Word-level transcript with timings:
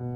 Dans 0.00 0.08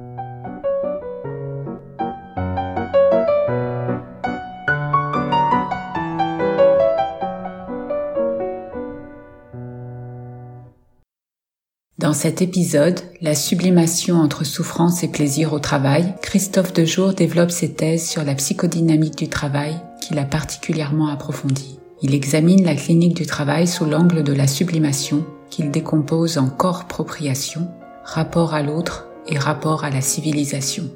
cet 12.14 12.40
épisode, 12.40 13.00
La 13.20 13.34
sublimation 13.34 14.16
entre 14.16 14.44
souffrance 14.44 15.02
et 15.02 15.08
plaisir 15.08 15.52
au 15.52 15.58
travail, 15.58 16.14
Christophe 16.22 16.72
Dejour 16.72 17.12
développe 17.12 17.50
ses 17.50 17.74
thèses 17.74 18.08
sur 18.08 18.24
la 18.24 18.34
psychodynamique 18.34 19.18
du 19.18 19.28
travail 19.28 19.76
qu'il 20.00 20.18
a 20.18 20.24
particulièrement 20.24 21.08
approfondie. 21.08 21.78
Il 22.00 22.14
examine 22.14 22.64
la 22.64 22.74
clinique 22.74 23.16
du 23.16 23.26
travail 23.26 23.66
sous 23.66 23.84
l'angle 23.84 24.22
de 24.22 24.32
la 24.32 24.46
sublimation 24.46 25.26
qu'il 25.50 25.70
décompose 25.70 26.38
en 26.38 26.48
corps-propriation, 26.48 27.68
rapport 28.04 28.54
à 28.54 28.62
l'autre 28.62 29.08
et 29.26 29.38
rapport 29.38 29.84
à 29.84 29.90
la 29.90 30.00
civilisation. 30.00 30.90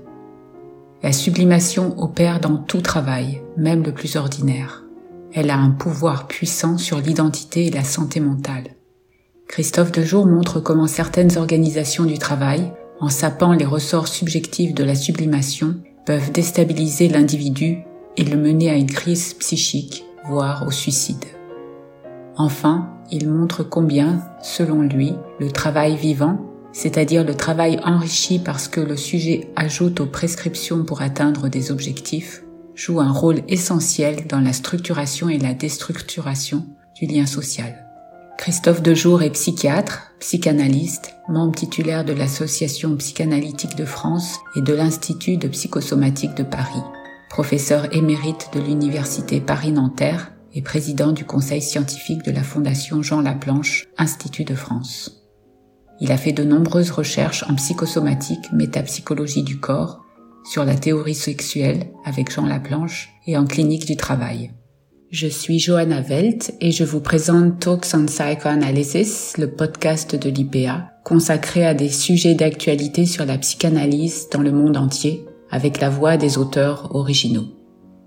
La 1.03 1.13
sublimation 1.13 1.99
opère 2.03 2.41
dans 2.41 2.57
tout 2.57 2.81
travail, 2.81 3.41
même 3.57 3.83
le 3.83 3.93
plus 3.93 4.17
ordinaire. 4.17 4.85
Elle 5.33 5.51
a 5.51 5.57
un 5.57 5.71
pouvoir 5.71 6.27
puissant 6.27 6.79
sur 6.79 6.99
l'identité 6.99 7.67
et 7.67 7.71
la 7.71 7.85
santé 7.85 8.19
mentale. 8.19 8.75
Christophe 9.47 9.93
Dejour 9.93 10.27
montre 10.27 10.61
comment 10.61 10.87
certaines 10.87 11.39
organisations 11.39 12.05
du 12.05 12.19
travail, 12.19 12.73
en 13.01 13.09
sapant 13.09 13.53
les 13.53 13.65
ressorts 13.65 14.09
subjectifs 14.09 14.75
de 14.75 14.85
la 14.85 14.95
sublimation, 14.95 15.77
peuvent 16.05 16.33
déstabiliser 16.33 17.09
l'individu 17.09 17.79
et 18.17 18.25
le 18.25 18.37
mener 18.37 18.71
à 18.71 18.75
une 18.75 18.91
crise 18.91 19.35
psychique, 19.35 20.05
voire 20.27 20.67
au 20.67 20.71
suicide. 20.71 21.25
Enfin, 22.37 22.89
il 23.11 23.29
montre 23.29 23.63
combien, 23.63 24.23
selon 24.43 24.83
lui, 24.83 25.15
le 25.39 25.51
travail 25.51 25.97
vivant, 25.97 26.48
c'est-à-dire 26.79 27.25
le 27.25 27.35
travail 27.35 27.81
enrichi 27.83 28.39
parce 28.39 28.69
que 28.69 28.81
le 28.81 28.97
sujet 28.97 29.49
ajoute 29.57 29.99
aux 29.99 30.07
prescriptions 30.07 30.85
pour 30.85 31.03
atteindre 31.03 31.49
des 31.49 31.73
objectifs, 31.73 32.45
joue 32.77 33.01
un 33.01 33.11
rôle 33.11 33.41
essentiel 33.49 34.29
dans 34.29 34.39
la 34.39 34.53
structuration 34.53 35.29
et 35.29 35.39
la 35.39 35.55
déstructuration 35.55 36.65
du 36.95 37.07
lien 37.07 37.27
social. 37.27 37.85
Christophe 38.39 38.81
Dejour 38.81 39.25
est 39.25 39.31
psychiatre, 39.31 40.13
psychanalyste, 40.21 41.17
membre 41.29 41.57
titulaire 41.57 42.05
de 42.05 42.13
l'Association 42.13 42.95
psychanalytique 42.95 43.75
de 43.75 43.85
France 43.85 44.39
et 44.55 44.63
de 44.63 44.73
l'Institut 44.73 45.37
de 45.37 45.49
psychosomatique 45.49 46.37
de 46.37 46.45
Paris, 46.45 46.85
professeur 47.29 47.93
émérite 47.93 48.51
de 48.55 48.61
l'Université 48.61 49.41
Paris-Nanterre 49.41 50.31
et 50.55 50.63
président 50.63 51.11
du 51.11 51.25
conseil 51.25 51.61
scientifique 51.61 52.23
de 52.23 52.31
la 52.31 52.45
Fondation 52.45 53.03
Jean 53.03 53.21
Laplanche, 53.21 53.89
Institut 53.99 54.45
de 54.45 54.55
France. 54.55 55.18
Il 56.01 56.13
a 56.13 56.17
fait 56.17 56.33
de 56.33 56.45
nombreuses 56.45 56.91
recherches 56.91 57.45
en 57.49 57.55
psychosomatique, 57.55 58.53
métapsychologie 58.53 59.43
du 59.43 59.59
corps, 59.59 60.05
sur 60.45 60.65
la 60.65 60.75
théorie 60.75 61.15
sexuelle 61.15 61.91
avec 62.05 62.33
Jean 62.33 62.47
Laplanche 62.47 63.11
et 63.27 63.37
en 63.37 63.45
clinique 63.45 63.87
du 63.87 63.97
travail. 63.97 64.53
Je 65.11 65.27
suis 65.27 65.59
Johanna 65.59 66.03
Welt 66.03 66.55
et 66.61 66.71
je 66.71 66.85
vous 66.85 67.01
présente 67.01 67.61
Talks 67.61 67.87
on 67.95 68.05
Psychoanalysis, 68.07 69.39
le 69.39 69.51
podcast 69.51 70.15
de 70.15 70.29
l'IPA, 70.29 70.91
consacré 71.05 71.67
à 71.67 71.73
des 71.73 71.89
sujets 71.89 72.35
d'actualité 72.35 73.07
sur 73.07 73.25
la 73.25 73.39
psychanalyse 73.39 74.29
dans 74.31 74.43
le 74.43 74.53
monde 74.53 74.77
entier, 74.77 75.25
avec 75.51 75.81
la 75.81 75.89
voix 75.89 76.19
des 76.19 76.37
auteurs 76.37 76.95
originaux. 76.95 77.47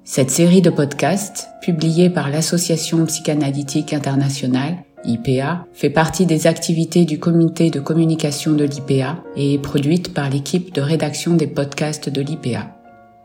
Cette 0.03 0.29
série 0.29 0.61
de 0.61 0.69
podcasts, 0.69 1.47
publiée 1.61 2.09
par 2.09 2.29
l'Association 2.29 3.05
psychanalytique 3.05 3.93
internationale, 3.93 4.83
IPA, 5.05 5.65
fait 5.73 5.89
partie 5.89 6.25
des 6.25 6.47
activités 6.47 7.05
du 7.05 7.19
comité 7.19 7.69
de 7.69 7.79
communication 7.79 8.53
de 8.53 8.63
l'IPA 8.63 9.17
et 9.35 9.55
est 9.55 9.59
produite 9.59 10.13
par 10.13 10.29
l'équipe 10.29 10.73
de 10.73 10.81
rédaction 10.81 11.35
des 11.35 11.47
podcasts 11.47 12.09
de 12.09 12.21
l'IPA. 12.21 12.67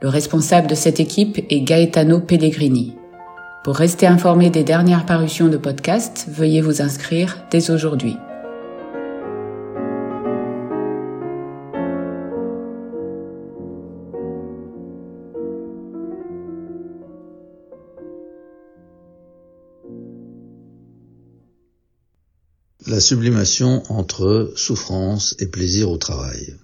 Le 0.01 0.09
responsable 0.09 0.67
de 0.67 0.75
cette 0.75 1.01
équipe 1.01 1.39
est 1.51 1.61
Gaetano 1.61 2.21
Pellegrini. 2.21 2.95
Pour 3.65 3.77
rester 3.77 4.07
informé 4.07 4.51
des 4.51 4.63
dernières 4.63 5.07
parutions 5.07 5.49
de 5.49 5.57
podcasts, 5.57 6.29
veuillez 6.31 6.61
vous 6.61 6.83
inscrire 6.83 7.39
dès 7.51 7.71
aujourd'hui. 7.71 8.17
La 22.89 23.01
sublimation 23.01 23.83
entre 23.91 24.53
souffrance 24.55 25.35
et 25.41 25.49
plaisir 25.49 25.91
au 25.91 25.99
travail. 25.99 26.57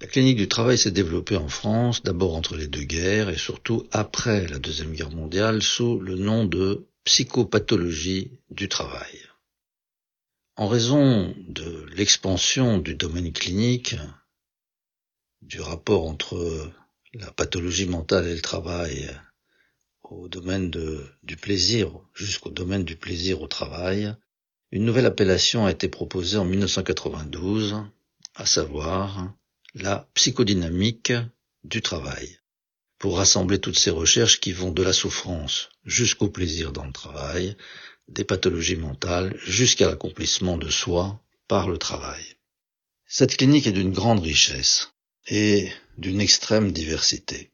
La 0.00 0.06
clinique 0.06 0.38
du 0.38 0.48
travail 0.48 0.78
s'est 0.78 0.90
développée 0.90 1.36
en 1.36 1.48
France, 1.48 2.02
d'abord 2.02 2.36
entre 2.36 2.56
les 2.56 2.68
deux 2.68 2.84
guerres 2.84 3.28
et 3.28 3.36
surtout 3.36 3.86
après 3.92 4.48
la 4.48 4.58
Deuxième 4.58 4.94
Guerre 4.94 5.10
mondiale 5.10 5.62
sous 5.62 6.00
le 6.00 6.14
nom 6.14 6.46
de 6.46 6.86
psychopathologie 7.04 8.30
du 8.50 8.70
travail. 8.70 9.20
En 10.56 10.68
raison 10.68 11.34
de 11.48 11.84
l'expansion 11.94 12.78
du 12.78 12.94
domaine 12.94 13.30
clinique, 13.34 13.94
du 15.42 15.60
rapport 15.60 16.08
entre 16.08 16.72
la 17.12 17.30
pathologie 17.30 17.86
mentale 17.86 18.26
et 18.26 18.34
le 18.34 18.40
travail 18.40 19.10
au 20.02 20.28
domaine 20.28 20.70
du 20.70 21.36
plaisir, 21.36 21.92
jusqu'au 22.14 22.50
domaine 22.50 22.84
du 22.84 22.96
plaisir 22.96 23.42
au 23.42 23.48
travail, 23.48 24.16
une 24.70 24.84
nouvelle 24.84 25.06
appellation 25.06 25.64
a 25.64 25.70
été 25.70 25.88
proposée 25.88 26.36
en 26.36 26.44
1992, 26.44 27.76
à 28.34 28.46
savoir 28.46 29.32
la 29.74 30.08
psychodynamique 30.14 31.12
du 31.64 31.80
travail, 31.80 32.38
pour 32.98 33.16
rassembler 33.16 33.58
toutes 33.60 33.78
ces 33.78 33.90
recherches 33.90 34.40
qui 34.40 34.52
vont 34.52 34.70
de 34.70 34.82
la 34.82 34.92
souffrance 34.92 35.70
jusqu'au 35.84 36.28
plaisir 36.28 36.72
dans 36.72 36.84
le 36.84 36.92
travail, 36.92 37.56
des 38.08 38.24
pathologies 38.24 38.76
mentales 38.76 39.36
jusqu'à 39.44 39.88
l'accomplissement 39.88 40.58
de 40.58 40.68
soi 40.68 41.20
par 41.46 41.68
le 41.68 41.78
travail. 41.78 42.22
Cette 43.06 43.36
clinique 43.36 43.66
est 43.66 43.72
d'une 43.72 43.92
grande 43.92 44.20
richesse 44.20 44.92
et 45.28 45.70
d'une 45.96 46.20
extrême 46.20 46.72
diversité. 46.72 47.50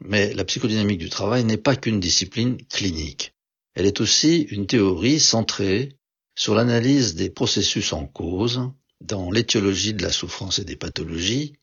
Mais 0.00 0.34
la 0.34 0.44
psychodynamique 0.44 0.98
du 0.98 1.10
travail 1.10 1.44
n'est 1.44 1.56
pas 1.56 1.76
qu'une 1.76 2.00
discipline 2.00 2.58
clinique. 2.66 3.32
Elle 3.74 3.86
est 3.86 4.00
aussi 4.00 4.42
une 4.50 4.66
théorie 4.66 5.20
centrée 5.20 5.95
sur 6.36 6.54
l'analyse 6.54 7.14
des 7.14 7.30
processus 7.30 7.92
en 7.92 8.06
cause 8.06 8.60
dans 9.00 9.30
l'étiologie 9.30 9.94
de 9.94 10.02
la 10.02 10.12
souffrance 10.12 10.58
et 10.58 10.64
des 10.64 10.76
pathologies, 10.76 11.54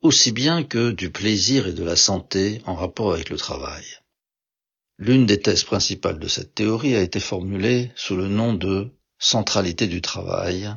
aussi 0.00 0.32
bien 0.32 0.64
que 0.64 0.92
du 0.92 1.10
plaisir 1.10 1.66
et 1.66 1.72
de 1.72 1.84
la 1.84 1.96
santé 1.96 2.62
en 2.64 2.74
rapport 2.74 3.12
avec 3.12 3.30
le 3.30 3.36
travail. 3.36 3.84
L'une 4.98 5.26
des 5.26 5.40
thèses 5.40 5.64
principales 5.64 6.18
de 6.18 6.28
cette 6.28 6.54
théorie 6.54 6.94
a 6.94 7.02
été 7.02 7.18
formulée 7.18 7.90
sous 7.96 8.16
le 8.16 8.28
nom 8.28 8.54
de 8.54 8.90
centralité 9.18 9.88
du 9.88 10.00
travail 10.00 10.72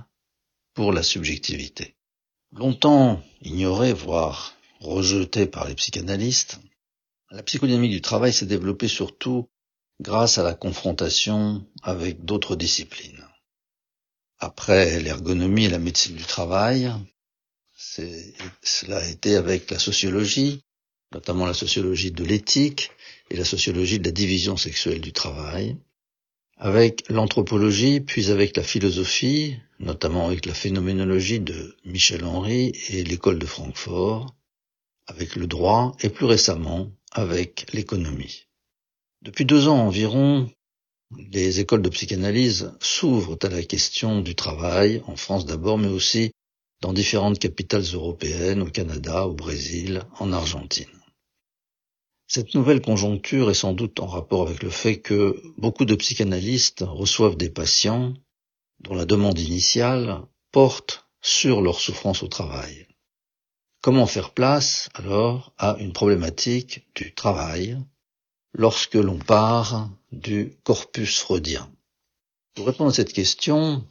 pour 0.74 0.92
la 0.92 1.04
subjectivité. 1.04 1.96
Longtemps 2.52 3.22
ignorée, 3.42 3.94
voire 3.94 4.56
rejetée 4.80 5.46
par 5.46 5.68
les 5.68 5.76
psychanalystes, 5.76 6.60
la 7.32 7.44
psychodynamique 7.44 7.92
du 7.92 8.02
travail 8.02 8.34
s'est 8.34 8.46
développée 8.46 8.88
surtout 8.88 9.50
grâce 10.00 10.38
à 10.38 10.44
la 10.44 10.54
confrontation 10.54 11.66
avec 11.84 12.24
d'autres 12.26 12.56
disciplines. 12.56 13.25
Après 14.40 15.00
l'ergonomie 15.00 15.66
et 15.66 15.69
la 15.69 15.79
médecine 15.79 16.16
du 16.16 16.23
travail, 16.23 16.91
cela 17.78 18.97
a 18.97 19.07
été 19.07 19.35
avec 19.35 19.72
la 19.72 19.79
sociologie, 19.79 20.62
notamment 21.13 21.46
la 21.46 21.53
sociologie 21.53 22.12
de 22.12 22.23
l'éthique 22.23 22.91
et 23.29 23.38
la 23.38 23.46
sociologie 23.46 24.00
de 24.00 24.06
la 24.06 24.12
division 24.12 24.57
sexuelle 24.57 25.01
du 25.01 25.13
travail, 25.13 25.78
avec 26.57 27.09
l'anthropologie, 27.09 28.00
puis 28.00 28.31
avec 28.31 28.56
la 28.56 28.63
philosophie, 28.63 29.57
notamment 29.79 30.28
avec 30.28 30.46
la 30.46 30.53
phénoménologie 30.53 31.40
de 31.40 31.75
Michel 31.85 32.23
Henry 32.23 32.72
et 32.90 33.03
l'école 33.03 33.40
de 33.40 33.46
Francfort, 33.46 34.35
avec 35.08 35.35
le 35.35 35.47
droit 35.47 35.96
et 36.02 36.09
plus 36.09 36.26
récemment 36.26 36.91
avec 37.11 37.72
l'économie. 37.73 38.47
Depuis 39.22 39.46
deux 39.46 39.67
ans 39.67 39.79
environ, 39.79 40.49
les 41.11 41.59
écoles 41.59 41.81
de 41.81 41.90
psychanalyse 41.90 42.73
s'ouvrent 42.79 43.37
à 43.41 43.49
la 43.49 43.63
question 43.63 44.22
du 44.22 44.35
travail, 44.35 45.02
en 45.07 45.16
France 45.16 45.46
d'abord, 45.46 45.78
mais 45.78 45.87
aussi 45.87 46.31
dans 46.81 46.93
différentes 46.93 47.40
capitales 47.40 47.85
européennes, 47.93 48.61
au 48.61 48.69
Canada, 48.69 49.28
au 49.28 49.34
Brésil, 49.34 50.03
en 50.19 50.34
Argentine. 50.34 50.85
Cette 52.28 52.55
nouvelle 52.55 52.81
conjoncture 52.81 53.52
est 53.52 53.55
sans 53.55 53.73
doute 53.73 53.99
en 53.99 54.07
rapport 54.07 54.47
avec 54.47 54.63
le 54.63 54.69
fait 54.69 54.99
que 54.99 55.41
beaucoup 55.57 55.85
de 55.85 55.96
psychanalystes 55.96 56.84
reçoivent 56.85 57.37
des 57.37 57.52
patients 57.52 58.13
dont 58.79 58.96
la 58.96 59.05
demande 59.05 59.40
initiale 59.40 60.22
porte 60.52 61.07
sur 61.22 61.61
leur 61.61 61.79
souffrance 61.79 62.23
au 62.23 62.28
travail. 62.28 62.87
Comment 63.81 64.07
faire 64.07 64.31
place 64.31 64.90
alors 64.96 65.53
à 65.57 65.78
une 65.79 65.93
problématique 65.93 66.87
du 66.96 67.13
travail? 67.13 67.78
Lorsque 68.57 68.96
l'on 68.96 69.19
part 69.19 69.90
du 70.11 70.53
corpus 70.63 71.19
freudien 71.19 71.69
Pour 72.55 72.67
répondre 72.67 72.90
à 72.90 72.93
cette 72.93 73.13
question, 73.13 73.85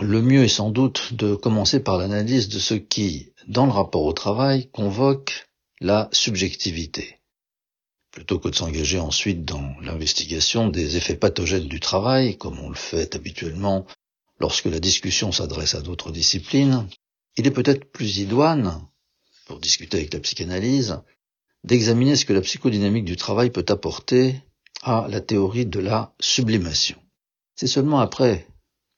le 0.00 0.20
mieux 0.22 0.44
est 0.44 0.48
sans 0.48 0.70
doute 0.70 1.14
de 1.14 1.34
commencer 1.34 1.80
par 1.80 1.98
l'analyse 1.98 2.48
de 2.48 2.58
ce 2.58 2.74
qui, 2.74 3.32
dans 3.46 3.66
le 3.66 3.72
rapport 3.72 4.04
au 4.04 4.12
travail, 4.12 4.68
convoque 4.70 5.46
la 5.80 6.08
subjectivité, 6.12 7.20
plutôt 8.10 8.38
que 8.40 8.48
de 8.48 8.54
s'engager 8.56 8.98
ensuite 8.98 9.44
dans 9.44 9.74
l'investigation 9.80 10.68
des 10.68 10.96
effets 10.96 11.16
pathogènes 11.16 11.68
du 11.68 11.78
travail, 11.78 12.36
comme 12.36 12.58
on 12.58 12.70
le 12.70 12.74
fait 12.74 13.14
habituellement 13.14 13.86
lorsque 14.40 14.66
la 14.66 14.80
discussion 14.80 15.30
s'adresse 15.30 15.76
à 15.76 15.80
d'autres 15.80 16.10
disciplines, 16.10 16.88
il 17.36 17.46
est 17.46 17.52
peut-être 17.52 17.90
plus 17.92 18.18
idoine, 18.18 18.84
pour 19.46 19.60
discuter 19.60 19.98
avec 19.98 20.12
la 20.12 20.20
psychanalyse, 20.20 21.00
d'examiner 21.64 22.16
ce 22.16 22.24
que 22.24 22.32
la 22.32 22.40
psychodynamique 22.40 23.04
du 23.04 23.16
travail 23.16 23.50
peut 23.50 23.66
apporter 23.68 24.42
à 24.82 25.06
la 25.08 25.20
théorie 25.20 25.66
de 25.66 25.80
la 25.80 26.14
sublimation. 26.20 26.98
C'est 27.54 27.66
seulement 27.66 28.00
après 28.00 28.46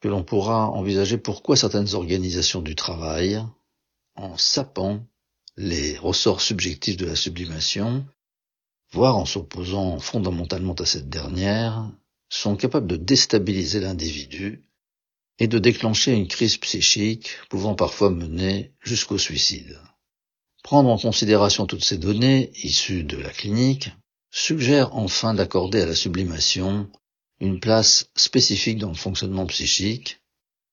que 0.01 0.09
l'on 0.09 0.23
pourra 0.23 0.69
envisager 0.71 1.19
pourquoi 1.19 1.57
certaines 1.57 1.95
organisations 1.95 2.63
du 2.63 2.75
travail, 2.75 3.43
en 4.17 4.37
sapant 4.37 5.05
les 5.57 5.97
ressorts 5.99 6.41
subjectifs 6.41 6.97
de 6.97 7.07
la 7.07 7.17
sublimation, 7.17 8.07
voire 8.93 9.17
en 9.17 9.25
s'opposant 9.25 9.99
fondamentalement 9.99 10.75
à 10.75 10.87
cette 10.87 11.09
dernière, 11.09 11.91
sont 12.29 12.57
capables 12.57 12.87
de 12.87 12.97
déstabiliser 12.97 13.81
l'individu 13.81 14.63
et 15.39 15.49
de 15.49 15.59
déclencher 15.59 16.13
une 16.13 16.29
crise 16.29 16.57
psychique 16.59 17.31
pouvant 17.49 17.75
parfois 17.75 18.11
mener 18.11 18.73
jusqu'au 18.81 19.19
suicide. 19.19 19.79
Prendre 20.65 20.89
en 20.89 20.97
considération 20.97 21.67
toutes 21.67 21.85
ces 21.85 21.99
données 21.99 22.51
issues 22.63 23.05
de 23.05 23.19
la 23.19 23.29
clinique 23.29 23.91
suggère 24.31 24.97
enfin 24.97 25.35
d'accorder 25.35 25.83
à 25.83 25.87
la 25.87 25.95
sublimation 25.95 26.91
une 27.39 27.61
place 27.61 28.09
spécifique 28.17 28.79
dans 28.79 28.89
le 28.89 28.95
fonctionnement 28.95 29.45
psychique, 29.45 30.23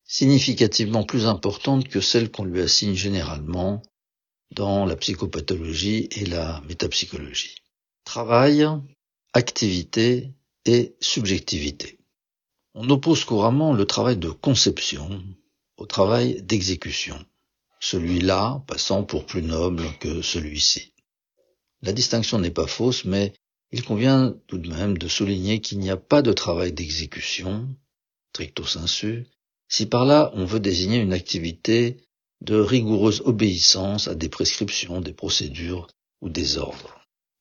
significativement 0.06 1.04
plus 1.04 1.26
importante 1.26 1.90
que 1.90 2.00
celle 2.00 2.32
qu'on 2.32 2.46
lui 2.46 2.62
assigne 2.62 2.94
généralement 2.94 3.82
dans 4.56 4.86
la 4.86 4.96
psychopathologie 4.96 6.08
et 6.12 6.26
la 6.26 6.62
métapsychologie. 6.70 7.58
Travail, 8.06 8.66
activité 9.34 10.32
et 10.64 10.96
subjectivité. 11.02 12.00
On 12.76 12.90
oppose 12.90 13.26
couramment 13.26 13.74
le 13.74 13.86
travail 13.86 14.16
de 14.16 14.30
conception 14.30 15.22
au 15.76 15.86
travail 15.86 16.42
d'exécution, 16.44 17.26
celui-là 17.82 18.64
passant 18.68 19.04
pour 19.04 19.26
plus 19.26 19.42
noble 19.42 19.84
que 20.00 20.22
celui-ci. 20.22 20.94
La 21.82 21.92
distinction 21.92 22.40
n'est 22.40 22.52
pas 22.52 22.68
fausse, 22.68 23.06
mais 23.06 23.34
il 23.72 23.84
convient 23.84 24.36
tout 24.48 24.60
de 24.60 24.70
même 24.70 24.98
de 24.98 25.08
souligner 25.08 25.62
qu'il 25.62 25.80
n'y 25.80 25.90
a 25.90 25.98
pas 25.98 26.22
de 26.22 26.32
travail 26.32 26.72
d'exécution, 26.72 27.68
stricto 28.30 28.64
sensu, 28.64 29.26
si 29.68 29.88
par 29.88 30.06
là 30.06 30.32
on 30.36 30.46
veut 30.46 30.60
désigner 30.60 31.00
une 31.00 31.14
activité 31.14 31.98
de 32.42 32.56
rigoureuse 32.56 33.22
obéissance 33.26 34.08
à 34.08 34.16
des 34.16 34.30
prescriptions, 34.30 35.02
des 35.02 35.14
procédures 35.14 35.88
ou 36.22 36.30
des 36.30 36.58
ordres. 36.58 37.00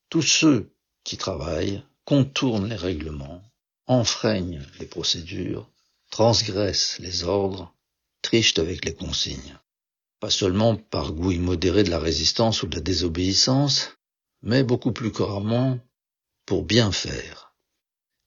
Tous 0.08 0.22
ceux 0.22 0.72
qui 1.04 1.16
travaillent 1.16 1.82
contournent 2.04 2.68
les 2.68 2.76
règlements, 2.76 3.42
enfreignent 3.86 4.64
les 4.78 4.86
procédures, 4.86 5.68
transgressent 6.10 6.98
les 6.98 7.24
ordres, 7.24 7.74
trichent 8.22 8.58
avec 8.58 8.84
les 8.84 8.94
consignes. 8.94 9.58
Pas 10.20 10.30
seulement 10.30 10.76
par 10.76 11.12
goût 11.12 11.32
immodéré 11.32 11.82
de 11.82 11.90
la 11.90 11.98
résistance 11.98 12.62
ou 12.62 12.66
de 12.66 12.76
la 12.76 12.82
désobéissance, 12.82 13.96
mais 14.42 14.62
beaucoup 14.62 14.92
plus 14.92 15.10
couramment 15.10 15.78
pour 16.46 16.64
bien 16.64 16.92
faire. 16.92 17.54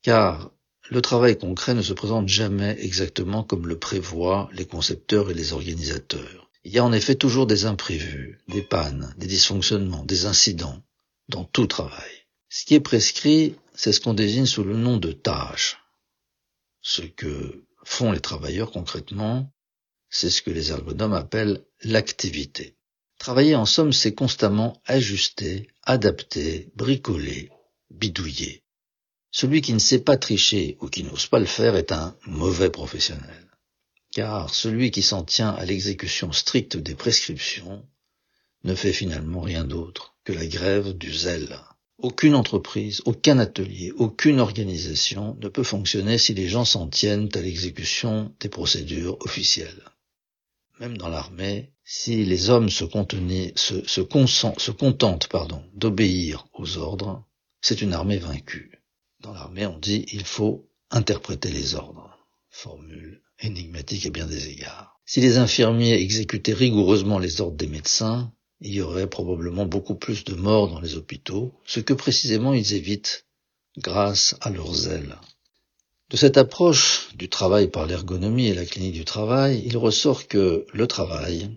Car 0.01 0.51
le 0.89 1.01
travail 1.01 1.37
concret 1.37 1.73
ne 1.73 1.81
se 1.81 1.93
présente 1.93 2.27
jamais 2.27 2.75
exactement 2.79 3.43
comme 3.43 3.67
le 3.67 3.79
prévoient 3.79 4.49
les 4.53 4.65
concepteurs 4.65 5.31
et 5.31 5.33
les 5.33 5.53
organisateurs. 5.53 6.49
Il 6.65 6.73
y 6.73 6.79
a 6.79 6.83
en 6.83 6.93
effet 6.93 7.15
toujours 7.15 7.47
des 7.47 7.65
imprévus, 7.65 8.39
des 8.47 8.61
pannes, 8.61 9.13
des 9.17 9.27
dysfonctionnements, 9.27 10.03
des 10.03 10.25
incidents 10.25 10.81
dans 11.29 11.43
tout 11.43 11.67
travail. 11.67 12.11
Ce 12.49 12.65
qui 12.65 12.75
est 12.75 12.79
prescrit, 12.79 13.55
c'est 13.75 13.91
ce 13.91 14.01
qu'on 14.01 14.13
désigne 14.13 14.45
sous 14.45 14.63
le 14.63 14.75
nom 14.75 14.97
de 14.97 15.11
tâches. 15.11 15.77
Ce 16.81 17.01
que 17.01 17.65
font 17.83 18.11
les 18.11 18.19
travailleurs 18.19 18.71
concrètement, 18.71 19.52
c'est 20.13 20.29
ce 20.29 20.43
que 20.43 20.51
les 20.51 20.69
ergonomes 20.69 21.13
appellent 21.13 21.65
l'activité. 21.81 22.75
Travailler 23.17 23.55
en 23.55 23.65
somme, 23.65 23.91
c'est 23.91 24.13
constamment 24.13 24.79
ajuster, 24.85 25.67
adapter, 25.81 26.69
bricoler, 26.75 27.49
bidouiller. 27.89 28.61
Celui 29.31 29.61
qui 29.61 29.73
ne 29.73 29.79
sait 29.79 30.01
pas 30.01 30.17
tricher 30.17 30.77
ou 30.81 30.87
qui 30.87 31.03
n'ose 31.03 31.25
pas 31.25 31.39
le 31.39 31.47
faire 31.47 31.75
est 31.75 31.91
un 31.91 32.15
mauvais 32.27 32.69
professionnel. 32.69 33.47
Car 34.11 34.53
celui 34.53 34.91
qui 34.91 35.01
s'en 35.01 35.23
tient 35.23 35.49
à 35.49 35.65
l'exécution 35.65 36.31
stricte 36.31 36.77
des 36.77 36.93
prescriptions 36.93 37.83
ne 38.63 38.75
fait 38.75 38.93
finalement 38.93 39.41
rien 39.41 39.63
d'autre 39.63 40.13
que 40.25 40.31
la 40.31 40.45
grève 40.45 40.93
du 40.93 41.11
zèle. 41.11 41.57
Aucune 41.97 42.35
entreprise, 42.35 43.01
aucun 43.05 43.39
atelier, 43.39 43.91
aucune 43.95 44.39
organisation 44.39 45.35
ne 45.41 45.47
peut 45.47 45.63
fonctionner 45.63 46.19
si 46.19 46.35
les 46.35 46.49
gens 46.49 46.65
s'en 46.65 46.87
tiennent 46.87 47.29
à 47.33 47.41
l'exécution 47.41 48.31
des 48.39 48.49
procédures 48.49 49.17
officielles. 49.21 49.83
Même 50.83 50.97
dans 50.97 51.07
l'armée, 51.07 51.71
si 51.85 52.25
les 52.25 52.49
hommes 52.49 52.69
se, 52.69 52.83
contentent 54.71 55.29
d'obéir 55.73 56.45
aux 56.51 56.77
ordres, 56.77 57.23
c'est 57.61 57.81
une 57.81 57.93
armée 57.93 58.17
vaincue. 58.17 58.83
Dans 59.21 59.31
l'armée, 59.31 59.65
on 59.65 59.79
dit 59.79 60.05
il 60.11 60.25
faut 60.25 60.67
interpréter 60.91 61.51
les 61.51 61.75
ordres. 61.75 62.19
Formule 62.49 63.21
énigmatique 63.39 64.07
à 64.07 64.09
bien 64.09 64.25
des 64.25 64.49
égards. 64.49 64.99
Si 65.05 65.21
les 65.21 65.37
infirmiers 65.37 65.93
exécutaient 65.93 66.51
rigoureusement 66.51 67.17
les 67.17 67.39
ordres 67.39 67.55
des 67.55 67.67
médecins, 67.67 68.33
il 68.59 68.73
y 68.73 68.81
aurait 68.81 69.09
probablement 69.09 69.65
beaucoup 69.65 69.95
plus 69.95 70.25
de 70.25 70.33
morts 70.33 70.67
dans 70.67 70.81
les 70.81 70.97
hôpitaux, 70.97 71.53
ce 71.65 71.79
que 71.79 71.93
précisément 71.93 72.53
ils 72.53 72.73
évitent 72.73 73.25
grâce 73.77 74.35
à 74.41 74.49
leur 74.49 74.73
zèle. 74.73 75.15
De 76.13 76.17
cette 76.17 76.37
approche 76.37 77.09
du 77.15 77.27
travail 77.27 77.71
par 77.71 77.87
l'ergonomie 77.87 78.45
et 78.45 78.53
la 78.53 78.67
clinique 78.67 78.93
du 78.93 79.03
travail, 79.03 79.63
il 79.65 79.75
ressort 79.77 80.27
que 80.27 80.67
le 80.71 80.85
travail, 80.85 81.49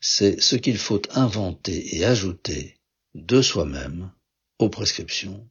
c'est 0.00 0.40
ce 0.40 0.56
qu'il 0.56 0.78
faut 0.78 1.02
inventer 1.10 1.96
et 1.98 2.06
ajouter 2.06 2.78
de 3.14 3.42
soi-même 3.42 4.10
aux 4.58 4.70
prescriptions 4.70 5.46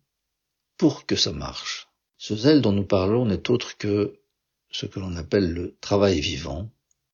pour 0.78 1.06
que 1.06 1.16
ça 1.16 1.32
marche. 1.32 1.90
Ce 2.18 2.36
zèle 2.36 2.62
dont 2.62 2.72
nous 2.72 2.88
parlons 2.88 3.28
n'est 3.28 3.52
autre 3.52 3.78
que 3.78 4.16
ce 4.72 4.88
que 4.88 5.00
l'on 5.00 5.16
appelle 5.16 5.54
le 5.54 5.78
travail 5.80 6.20
vivant, 6.20 6.72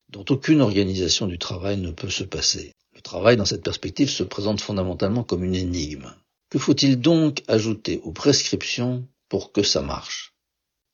dont 0.08 0.24
aucune 0.30 0.62
organisation 0.62 1.26
du 1.26 1.38
travail 1.38 1.76
ne 1.76 1.90
peut 1.90 2.08
se 2.08 2.24
passer. 2.24 2.72
Le 2.94 3.02
travail, 3.02 3.36
dans 3.36 3.44
cette 3.44 3.62
perspective, 3.62 4.08
se 4.08 4.22
présente 4.22 4.62
fondamentalement 4.62 5.22
comme 5.22 5.44
une 5.44 5.54
énigme. 5.54 6.14
Que 6.48 6.58
faut-il 6.58 6.98
donc 6.98 7.42
ajouter 7.46 8.00
aux 8.04 8.12
prescriptions 8.12 9.06
pour 9.28 9.52
que 9.52 9.62
ça 9.62 9.82
marche? 9.82 10.32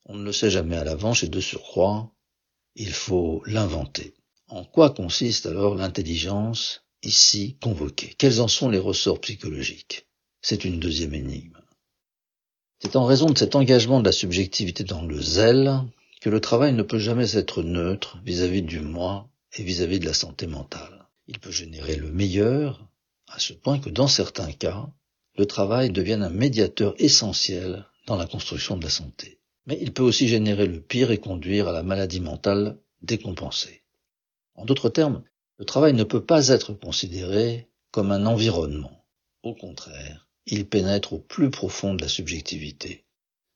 On 0.05 0.15
ne 0.15 0.23
le 0.23 0.33
sait 0.33 0.49
jamais 0.49 0.75
à 0.75 0.83
l'avance 0.83 1.23
et 1.23 1.29
de 1.29 1.39
surcroît, 1.39 2.11
il 2.75 2.91
faut 2.91 3.41
l'inventer. 3.45 4.13
En 4.47 4.63
quoi 4.63 4.89
consiste 4.89 5.45
alors 5.45 5.75
l'intelligence 5.75 6.83
ici 7.03 7.57
convoquée? 7.61 8.13
Quels 8.17 8.41
en 8.41 8.47
sont 8.47 8.69
les 8.69 8.79
ressorts 8.79 9.21
psychologiques? 9.21 10.07
C'est 10.41 10.65
une 10.65 10.79
deuxième 10.79 11.13
énigme. 11.13 11.57
C'est 12.79 12.97
en 12.97 13.05
raison 13.05 13.27
de 13.27 13.37
cet 13.37 13.55
engagement 13.55 14.01
de 14.01 14.05
la 14.05 14.11
subjectivité 14.11 14.83
dans 14.83 15.03
le 15.03 15.21
zèle 15.21 15.81
que 16.19 16.29
le 16.29 16.41
travail 16.41 16.73
ne 16.73 16.83
peut 16.83 16.99
jamais 16.99 17.37
être 17.37 17.63
neutre 17.63 18.19
vis-à-vis 18.25 18.61
du 18.61 18.81
moi 18.81 19.29
et 19.53 19.63
vis-à-vis 19.63 19.99
de 19.99 20.05
la 20.05 20.13
santé 20.13 20.47
mentale. 20.47 21.07
Il 21.27 21.39
peut 21.39 21.51
générer 21.51 21.95
le 21.95 22.11
meilleur, 22.11 22.85
à 23.27 23.39
ce 23.39 23.53
point 23.53 23.79
que 23.79 23.89
dans 23.89 24.09
certains 24.09 24.51
cas, 24.51 24.89
le 25.37 25.45
travail 25.45 25.91
devienne 25.91 26.23
un 26.23 26.29
médiateur 26.29 26.93
essentiel 26.97 27.85
dans 28.05 28.17
la 28.17 28.27
construction 28.27 28.75
de 28.75 28.83
la 28.83 28.89
santé. 28.89 29.39
Mais 29.65 29.77
il 29.81 29.93
peut 29.93 30.03
aussi 30.03 30.27
générer 30.27 30.67
le 30.67 30.81
pire 30.81 31.11
et 31.11 31.19
conduire 31.19 31.67
à 31.67 31.71
la 31.71 31.83
maladie 31.83 32.19
mentale 32.19 32.77
décompensée. 33.01 33.83
En 34.55 34.65
d'autres 34.65 34.89
termes, 34.89 35.23
le 35.57 35.65
travail 35.65 35.93
ne 35.93 36.03
peut 36.03 36.23
pas 36.23 36.49
être 36.49 36.73
considéré 36.73 37.69
comme 37.91 38.11
un 38.11 38.25
environnement. 38.25 39.05
Au 39.43 39.53
contraire, 39.53 40.27
il 40.45 40.67
pénètre 40.67 41.13
au 41.13 41.19
plus 41.19 41.49
profond 41.49 41.93
de 41.93 42.01
la 42.01 42.09
subjectivité. 42.09 43.05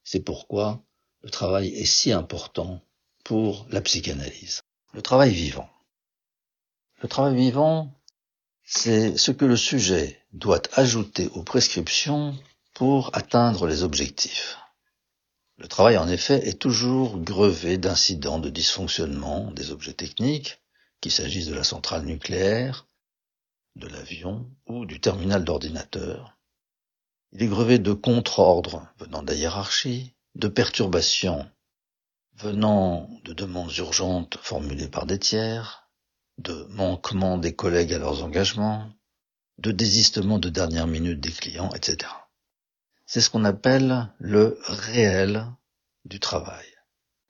C'est 0.03 0.21
pourquoi 0.21 0.83
le 1.23 1.29
travail 1.29 1.69
est 1.69 1.85
si 1.85 2.11
important 2.11 2.81
pour 3.23 3.67
la 3.69 3.81
psychanalyse. 3.81 4.61
Le 4.93 5.01
travail 5.01 5.31
vivant. 5.31 5.69
Le 7.01 7.09
travail 7.09 7.35
vivant, 7.35 7.93
c'est 8.63 9.17
ce 9.17 9.31
que 9.31 9.45
le 9.45 9.57
sujet 9.57 10.21
doit 10.33 10.61
ajouter 10.73 11.27
aux 11.33 11.43
prescriptions 11.43 12.35
pour 12.73 13.09
atteindre 13.13 13.67
les 13.67 13.83
objectifs. 13.83 14.57
Le 15.57 15.67
travail, 15.67 15.97
en 15.97 16.07
effet, 16.07 16.47
est 16.47 16.59
toujours 16.59 17.17
grevé 17.19 17.77
d'incidents 17.77 18.39
de 18.39 18.49
dysfonctionnement 18.49 19.51
des 19.51 19.71
objets 19.71 19.93
techniques, 19.93 20.61
qu'il 21.01 21.11
s'agisse 21.11 21.47
de 21.47 21.55
la 21.55 21.63
centrale 21.63 22.05
nucléaire, 22.05 22.87
de 23.75 23.87
l'avion 23.87 24.49
ou 24.67 24.85
du 24.85 24.99
terminal 24.99 25.43
d'ordinateur, 25.43 26.37
il 27.33 27.43
est 27.43 27.47
grevé 27.47 27.77
de 27.77 27.91
contre-ordres 27.91 28.87
venant 28.97 29.21
de 29.21 29.27
la 29.27 29.35
hiérarchie, 29.35 30.13
de 30.35 30.47
perturbations 30.47 31.49
venant 32.35 33.09
de 33.25 33.33
demandes 33.33 33.75
urgentes 33.77 34.37
formulées 34.41 34.87
par 34.87 35.05
des 35.05 35.19
tiers, 35.19 35.89
de 36.37 36.67
manquements 36.69 37.37
des 37.37 37.55
collègues 37.55 37.93
à 37.93 37.97
leurs 37.97 38.23
engagements, 38.23 38.89
de 39.57 39.71
désistement 39.71 40.37
de 40.37 40.49
dernière 40.49 40.87
minute 40.87 41.19
des 41.19 41.31
clients, 41.31 41.71
etc. 41.73 42.09
C'est 43.07 43.21
ce 43.21 43.29
qu'on 43.29 43.45
appelle 43.45 44.13
le 44.19 44.59
réel 44.63 45.45
du 46.03 46.19
travail. 46.19 46.65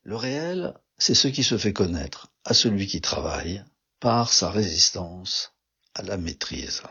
Le 0.01 0.15
réel, 0.15 0.73
c'est 0.97 1.13
ce 1.13 1.27
qui 1.27 1.43
se 1.43 1.57
fait 1.59 1.71
connaître 1.71 2.33
à 2.45 2.55
celui 2.55 2.87
qui 2.87 2.99
travaille 2.99 3.63
par 3.99 4.33
sa 4.33 4.49
résistance 4.49 5.53
à 5.93 6.01
la 6.01 6.17
maîtrise. 6.17 6.81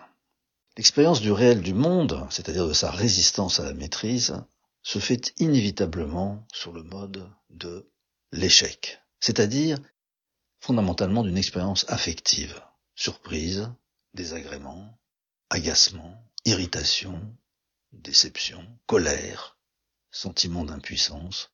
L'expérience 0.76 1.20
du 1.20 1.32
réel 1.32 1.62
du 1.62 1.74
monde, 1.74 2.26
c'est-à-dire 2.30 2.68
de 2.68 2.72
sa 2.72 2.92
résistance 2.92 3.58
à 3.58 3.64
la 3.64 3.74
maîtrise, 3.74 4.36
se 4.84 5.00
fait 5.00 5.32
inévitablement 5.38 6.46
sur 6.52 6.72
le 6.72 6.84
mode 6.84 7.28
de 7.50 7.90
l'échec, 8.30 9.00
c'est-à-dire 9.18 9.78
fondamentalement 10.60 11.24
d'une 11.24 11.38
expérience 11.38 11.86
affective, 11.88 12.62
surprise, 12.94 13.68
désagrément, 14.14 14.96
agacement, 15.50 16.22
irritation, 16.44 17.20
déception, 17.92 18.64
colère, 18.86 19.58
sentiment 20.10 20.64
d'impuissance. 20.64 21.50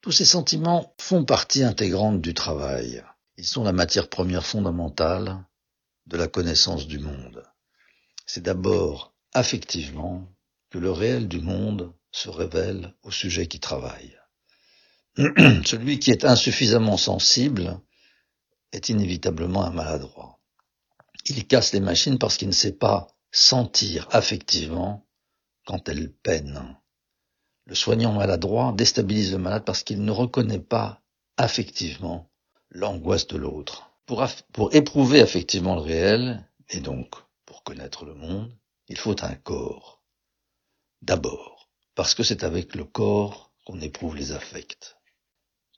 Tous 0.00 0.12
ces 0.12 0.24
sentiments 0.24 0.94
font 0.98 1.24
partie 1.24 1.62
intégrante 1.62 2.20
du 2.20 2.34
travail. 2.34 3.04
Ils 3.36 3.46
sont 3.46 3.64
la 3.64 3.72
matière 3.72 4.08
première 4.08 4.46
fondamentale 4.46 5.44
de 6.06 6.16
la 6.16 6.28
connaissance 6.28 6.86
du 6.86 6.98
monde. 6.98 7.44
C'est 8.26 8.42
d'abord 8.42 9.14
affectivement 9.32 10.28
que 10.70 10.78
le 10.78 10.90
réel 10.90 11.28
du 11.28 11.40
monde 11.40 11.92
se 12.12 12.28
révèle 12.28 12.94
au 13.02 13.10
sujet 13.10 13.46
qui 13.46 13.60
travaille. 13.60 14.16
Celui 15.16 15.98
qui 15.98 16.10
est 16.10 16.24
insuffisamment 16.24 16.96
sensible 16.96 17.80
est 18.72 18.88
inévitablement 18.88 19.64
un 19.64 19.70
maladroit. 19.70 20.38
Il 21.26 21.46
casse 21.46 21.72
les 21.72 21.80
machines 21.80 22.18
parce 22.18 22.36
qu'il 22.36 22.48
ne 22.48 22.52
sait 22.52 22.76
pas 22.76 23.08
sentir 23.30 24.08
affectivement 24.10 25.06
quand 25.70 25.88
elles 25.88 26.10
peinent. 26.10 26.76
Le 27.64 27.76
soignant 27.76 28.12
maladroit 28.12 28.74
déstabilise 28.76 29.30
le 29.30 29.38
malade 29.38 29.62
parce 29.64 29.84
qu'il 29.84 30.02
ne 30.04 30.10
reconnaît 30.10 30.58
pas 30.58 31.00
affectivement 31.36 32.28
l'angoisse 32.70 33.28
de 33.28 33.36
l'autre. 33.36 33.92
Pour 34.04 34.74
éprouver 34.74 35.20
affectivement 35.20 35.76
le 35.76 35.82
réel, 35.82 36.44
et 36.70 36.80
donc 36.80 37.14
pour 37.46 37.62
connaître 37.62 38.04
le 38.04 38.14
monde, 38.14 38.52
il 38.88 38.98
faut 38.98 39.14
un 39.22 39.36
corps. 39.36 40.02
D'abord, 41.02 41.68
parce 41.94 42.16
que 42.16 42.24
c'est 42.24 42.42
avec 42.42 42.74
le 42.74 42.84
corps 42.84 43.52
qu'on 43.64 43.80
éprouve 43.80 44.16
les 44.16 44.32
affects. 44.32 44.96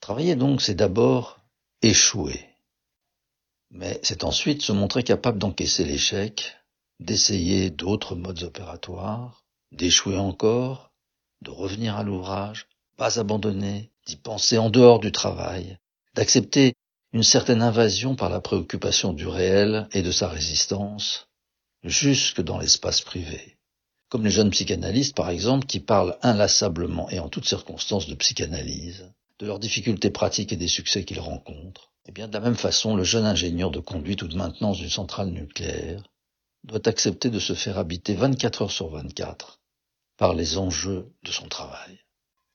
Travailler 0.00 0.37
donc, 0.37 0.62
c'est 0.62 0.75
d'abord 0.75 1.38
échouer. 1.82 2.49
Mais 3.70 4.00
c'est 4.02 4.25
ensuite 4.25 4.62
se 4.62 4.72
montrer 4.72 5.02
capable 5.02 5.38
d'encaisser 5.38 5.84
l'échec, 5.84 6.56
d'essayer 6.99 7.68
d'autres 7.68 8.14
modes 8.14 8.42
opératoires, 8.42 9.41
d'échouer 9.73 10.17
encore, 10.17 10.93
de 11.41 11.50
revenir 11.50 11.97
à 11.97 12.02
l'ouvrage, 12.02 12.69
pas 12.97 13.19
abandonner, 13.19 13.91
d'y 14.07 14.17
penser 14.17 14.59
en 14.59 14.71
dehors 14.71 15.00
du 15.00 15.12
travail, 15.12 15.79
d'accepter 16.14 16.75
une 17.12 17.23
certaine 17.23 17.62
invasion 17.62 18.14
par 18.14 18.29
la 18.29 18.41
préoccupation 18.41 19.12
du 19.12 19.26
réel 19.26 19.88
et 19.93 20.02
de 20.02 20.11
sa 20.11 20.29
résistance, 20.29 21.29
jusque 21.83 22.43
dans 22.43 22.59
l'espace 22.59 23.00
privé. 23.00 23.57
Comme 24.09 24.25
les 24.25 24.31
jeunes 24.31 24.50
psychanalystes, 24.50 25.17
par 25.17 25.31
exemple, 25.31 25.67
qui 25.67 25.81
parlent 25.81 26.19
inlassablement 26.23 27.09
et 27.11 27.19
en 27.19 27.29
toutes 27.29 27.49
circonstances 27.49 28.09
de 28.09 28.14
psychanalyse, 28.14 29.11
de 29.38 29.47
leurs 29.47 29.59
difficultés 29.59 30.11
pratiques 30.11 30.52
et 30.52 30.57
des 30.57 30.69
succès 30.69 31.05
qu'ils 31.05 31.21
rencontrent. 31.21 31.93
Et 32.05 32.11
eh 32.11 32.12
bien, 32.12 32.29
de 32.29 32.33
la 32.33 32.41
même 32.41 32.57
façon, 32.57 32.95
le 32.95 33.05
jeune 33.05 33.25
ingénieur 33.25 33.71
de 33.71 33.81
conduite 33.81 34.23
ou 34.23 34.29
de 34.29 34.37
maintenance 34.37 34.79
d'une 34.79 34.91
centrale 34.91 35.31
nucléaire 35.31 36.02
doit 36.64 36.87
accepter 36.87 37.31
de 37.31 37.38
se 37.38 37.55
faire 37.55 37.79
habiter 37.79 38.14
24 38.14 38.62
heures 38.62 38.71
sur 38.71 38.91
24 38.91 39.62
par 40.16 40.35
les 40.35 40.59
enjeux 40.59 41.12
de 41.23 41.31
son 41.31 41.49
travail. 41.49 41.99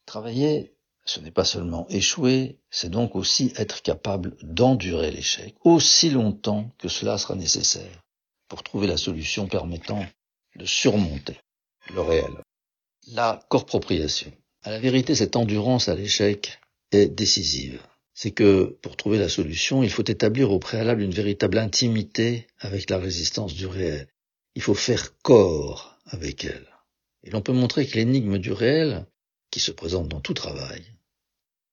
Travailler, 0.05 0.73
ce 1.05 1.19
n'est 1.19 1.31
pas 1.31 1.45
seulement 1.45 1.87
échouer, 1.89 2.59
c'est 2.69 2.89
donc 2.89 3.15
aussi 3.15 3.53
être 3.55 3.81
capable 3.81 4.35
d'endurer 4.41 5.11
l'échec 5.11 5.55
aussi 5.63 6.09
longtemps 6.09 6.69
que 6.77 6.89
cela 6.89 7.17
sera 7.17 7.35
nécessaire 7.35 8.03
pour 8.47 8.63
trouver 8.63 8.87
la 8.87 8.97
solution 8.97 9.47
permettant 9.47 10.05
de 10.55 10.65
surmonter 10.65 11.37
le 11.93 12.01
réel. 12.01 12.31
La 13.07 13.41
corpropriation. 13.49 14.31
À 14.63 14.71
la 14.71 14.79
vérité, 14.79 15.15
cette 15.15 15.35
endurance 15.35 15.87
à 15.87 15.95
l'échec 15.95 16.59
est 16.91 17.07
décisive. 17.07 17.81
C'est 18.13 18.31
que 18.31 18.77
pour 18.81 18.97
trouver 18.97 19.17
la 19.17 19.29
solution, 19.29 19.83
il 19.83 19.89
faut 19.89 20.03
établir 20.03 20.51
au 20.51 20.59
préalable 20.59 21.03
une 21.03 21.11
véritable 21.11 21.57
intimité 21.57 22.47
avec 22.59 22.89
la 22.89 22.97
résistance 22.97 23.53
du 23.53 23.67
réel. 23.67 24.07
Il 24.55 24.61
faut 24.61 24.73
faire 24.73 25.17
corps 25.21 25.97
avec 26.07 26.43
elle. 26.43 26.67
Et 27.23 27.29
l'on 27.29 27.41
peut 27.41 27.53
montrer 27.53 27.87
que 27.87 27.95
l'énigme 27.95 28.37
du 28.37 28.51
réel, 28.51 29.05
qui 29.51 29.59
se 29.59 29.71
présente 29.71 30.07
dans 30.07 30.21
tout 30.21 30.33
travail, 30.33 30.83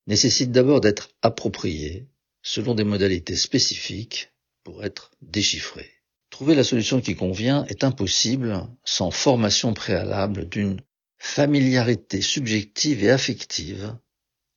nécessite 0.07 0.53
d'abord 0.53 0.81
d'être 0.81 1.11
appropriée 1.23 2.09
selon 2.43 2.75
des 2.75 2.85
modalités 2.85 3.37
spécifiques 3.37 4.33
pour 4.63 4.85
être 4.85 5.11
déchiffrée. 5.23 5.91
Trouver 6.31 6.55
la 6.55 6.65
solution 6.65 7.01
qui 7.01 7.15
convient 7.15 7.65
est 7.67 7.85
impossible 7.85 8.67
sans 8.85 9.11
formation 9.11 9.73
préalable 9.73 10.49
d'une 10.49 10.81
familiarité 11.19 12.21
subjective 12.21 13.05
et 13.05 13.11
affective 13.11 13.97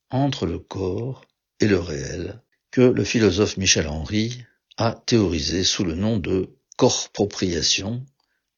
entre 0.09 0.45
le 0.45 0.59
corps 0.59 1.25
et 1.59 1.67
le 1.67 1.79
réel 1.79 2.41
que 2.71 2.81
le 2.81 3.03
philosophe 3.03 3.57
Michel 3.57 3.87
Henry 3.87 4.43
a 4.77 4.93
théorisé 5.05 5.63
sous 5.63 5.83
le 5.83 5.95
nom 5.95 6.17
de 6.17 6.49
corpropriation, 6.77 8.05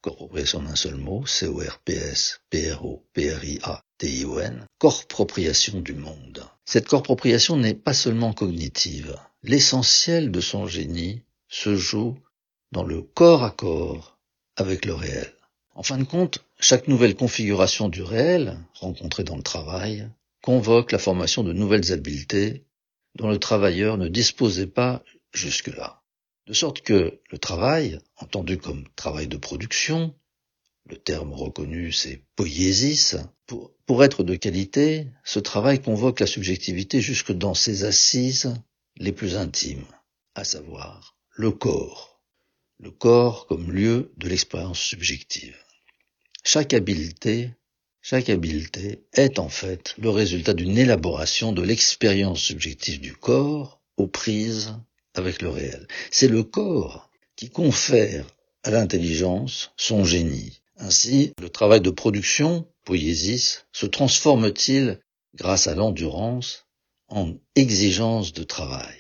corpropriation 0.02 0.62
d'un 0.62 0.76
seul 0.76 0.96
mot, 0.96 1.26
C-O-R-P-S, 1.26 2.42
P-R-O, 2.50 3.06
P-R-I-A-T-I-O-N, 3.14 4.66
corpropriation 4.78 5.82
du 5.82 5.94
monde. 5.94 6.44
Cette 6.66 6.88
corpropriation 6.88 7.58
n'est 7.58 7.74
pas 7.74 7.94
seulement 7.94 8.34
cognitive. 8.34 9.16
L'essentiel 9.44 10.32
de 10.32 10.42
son 10.42 10.68
génie 10.68 11.24
se 11.48 11.76
joue 11.76 12.18
dans 12.72 12.84
le 12.84 13.02
corps 13.02 13.44
à 13.44 13.52
corps 13.52 14.18
avec 14.56 14.86
le 14.86 14.94
réel. 14.94 15.34
En 15.76 15.84
fin 15.84 15.98
de 15.98 16.04
compte, 16.04 16.44
chaque 16.60 16.88
nouvelle 16.88 17.16
configuration 17.16 17.90
du 17.90 18.02
réel, 18.02 18.58
rencontrée 18.74 19.24
dans 19.24 19.38
le 19.38 19.44
travail, 19.44 20.10
convoque 20.42 20.92
la 20.92 21.00
formation 21.00 21.44
de 21.44 21.54
nouvelles 21.54 21.92
habiletés 21.92 22.66
dont 23.16 23.30
le 23.30 23.40
travailleur 23.40 23.98
ne 23.98 24.08
disposait 24.08 24.68
pas 24.68 25.04
jusque-là. 25.34 25.99
De 26.50 26.56
sorte 26.56 26.82
que 26.82 27.22
le 27.30 27.38
travail, 27.38 28.00
entendu 28.18 28.58
comme 28.58 28.84
travail 28.96 29.28
de 29.28 29.38
production, 29.38 30.16
le 30.88 30.98
terme 30.98 31.32
reconnu 31.32 31.92
c'est 31.92 32.24
poiesis, 32.36 33.18
pour, 33.46 33.72
pour 33.86 34.04
être 34.04 34.24
de 34.24 34.34
qualité, 34.34 35.06
ce 35.24 35.38
travail 35.38 35.80
convoque 35.80 36.20
la 36.20 36.26
subjectivité 36.26 37.02
jusque 37.02 37.32
dans 37.32 37.54
ses 37.54 37.84
assises 37.84 38.56
les 38.98 39.12
plus 39.12 39.36
intimes, 39.36 39.86
à 40.34 40.44
savoir 40.44 41.16
le 41.30 41.52
corps, 41.52 42.20
le 42.80 42.90
corps 42.90 43.46
comme 43.46 43.72
lieu 43.72 44.12
de 44.18 44.28
l'expérience 44.28 44.80
subjective. 44.80 45.56
Chaque 46.44 46.74
habileté, 46.74 47.52
chaque 48.02 48.30
habileté 48.30 49.04
est 49.14 49.38
en 49.38 49.50
fait 49.50 49.94
le 50.00 50.10
résultat 50.10 50.56
d'une 50.56 50.80
élaboration 50.80 51.52
de 51.52 51.62
l'expérience 51.62 52.42
subjective 52.42 53.00
du 53.00 53.14
corps 53.14 53.84
aux 53.98 54.08
prises 54.08 54.74
avec 55.20 55.42
le 55.42 55.50
réel. 55.50 55.88
C'est 56.12 56.28
le 56.28 56.44
corps 56.44 57.10
qui 57.36 57.50
confère 57.50 58.26
à 58.64 58.72
l'intelligence 58.72 59.72
son 59.78 60.04
génie. 60.04 60.62
Ainsi, 60.78 61.34
le 61.40 61.50
travail 61.50 61.82
de 61.82 61.92
production, 61.92 62.68
poiesis, 62.86 63.66
se 63.72 63.86
transforme-t-il, 63.86 65.00
grâce 65.36 65.68
à 65.68 65.76
l'endurance, 65.76 66.66
en 67.08 67.36
exigence 67.56 68.34
de 68.34 68.44
travail. 68.44 68.98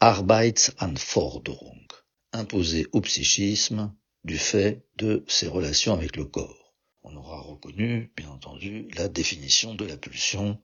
Arbeitsanforderung 0.00 1.86
imposé 2.32 2.86
au 2.92 3.00
psychisme 3.00 3.94
du 4.24 4.38
fait 4.38 4.86
de 4.96 5.24
ses 5.28 5.48
relations 5.48 5.94
avec 5.94 6.16
le 6.16 6.24
corps. 6.24 6.74
On 7.02 7.16
aura 7.16 7.40
reconnu, 7.40 8.12
bien 8.16 8.28
entendu, 8.28 8.88
la 8.96 9.08
définition 9.08 9.74
de 9.74 9.84
la 9.84 9.96
pulsion 9.96 10.62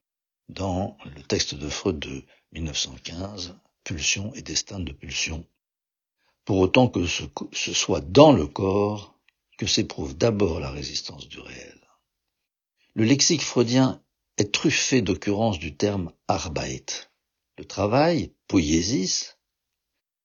dans 0.49 0.97
le 1.05 1.23
texte 1.23 1.55
de 1.55 1.69
Freud 1.69 1.99
de 1.99 2.23
1915, 2.53 3.57
Pulsion 3.85 4.33
et 4.35 4.43
destin 4.43 4.81
de 4.81 4.93
pulsion. 4.93 5.47
Pour 6.45 6.59
autant 6.59 6.89
que 6.89 7.07
ce, 7.07 7.25
soit 7.53 8.01
dans 8.01 8.33
le 8.33 8.47
corps 8.47 9.15
que 9.59 9.67
s'éprouve 9.67 10.17
d'abord 10.17 10.59
la 10.61 10.71
résistance 10.71 11.29
du 11.29 11.39
réel. 11.39 11.81
Le 12.95 13.05
lexique 13.05 13.43
freudien 13.43 14.03
est 14.39 14.53
truffé 14.53 15.03
d'occurrences 15.03 15.59
du 15.59 15.77
terme 15.77 16.13
Arbeit. 16.29 17.11
Le 17.59 17.65
travail, 17.65 18.33
poiesis, 18.49 19.37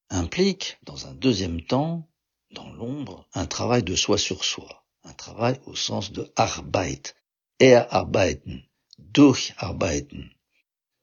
implique, 0.10 0.78
dans 0.84 1.08
un 1.08 1.14
deuxième 1.14 1.62
temps, 1.62 2.10
dans 2.52 2.70
l'ombre, 2.72 3.28
un 3.34 3.46
travail 3.46 3.84
de 3.84 3.96
soi 3.96 4.18
sur 4.18 4.44
soi, 4.44 4.84
un 5.04 5.14
travail 5.14 5.60
au 5.66 5.76
sens 5.76 6.12
de 6.12 6.32
Arbeit, 6.36 7.16
Erarbeiten, 7.60 8.64
Durcharbeiten, 8.98 10.30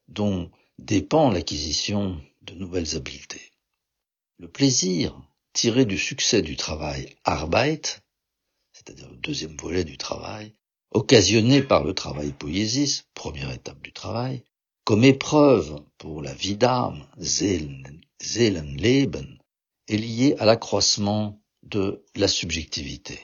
dont 0.09 0.51
dépend 0.79 1.31
l'acquisition 1.31 2.21
de 2.47 2.55
nouvelles 2.55 2.97
habiletés. 2.97 3.53
Le 4.39 4.49
plaisir 4.49 5.21
tiré 5.53 5.85
du 5.85 5.99
succès 5.99 6.43
du 6.43 6.57
travail 6.57 7.17
Arbeit, 7.25 8.03
c'est-à-dire 8.73 9.09
le 9.11 9.17
deuxième 9.17 9.57
volet 9.57 9.85
du 9.85 9.97
travail, 9.99 10.53
occasionné 10.91 11.63
par 11.63 11.85
le 11.85 11.95
travail 11.95 12.33
poésis, 12.33 13.05
première 13.15 13.51
étape 13.51 13.81
du 13.83 13.93
travail, 13.93 14.45
comme 14.85 15.05
épreuve 15.05 15.83
pour 15.99 16.23
la 16.23 16.33
vie 16.33 16.57
d'âme, 16.57 17.07
Seelenleben, 18.21 19.39
est 19.89 19.97
lié 19.97 20.37
à 20.39 20.45
l'accroissement 20.45 21.41
de 21.63 22.05
la 22.15 22.29
subjectivité. 22.29 23.19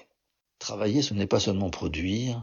Travailler, 0.59 1.03
ce 1.03 1.15
n'est 1.15 1.27
pas 1.27 1.41
seulement 1.41 1.71
produire, 1.71 2.41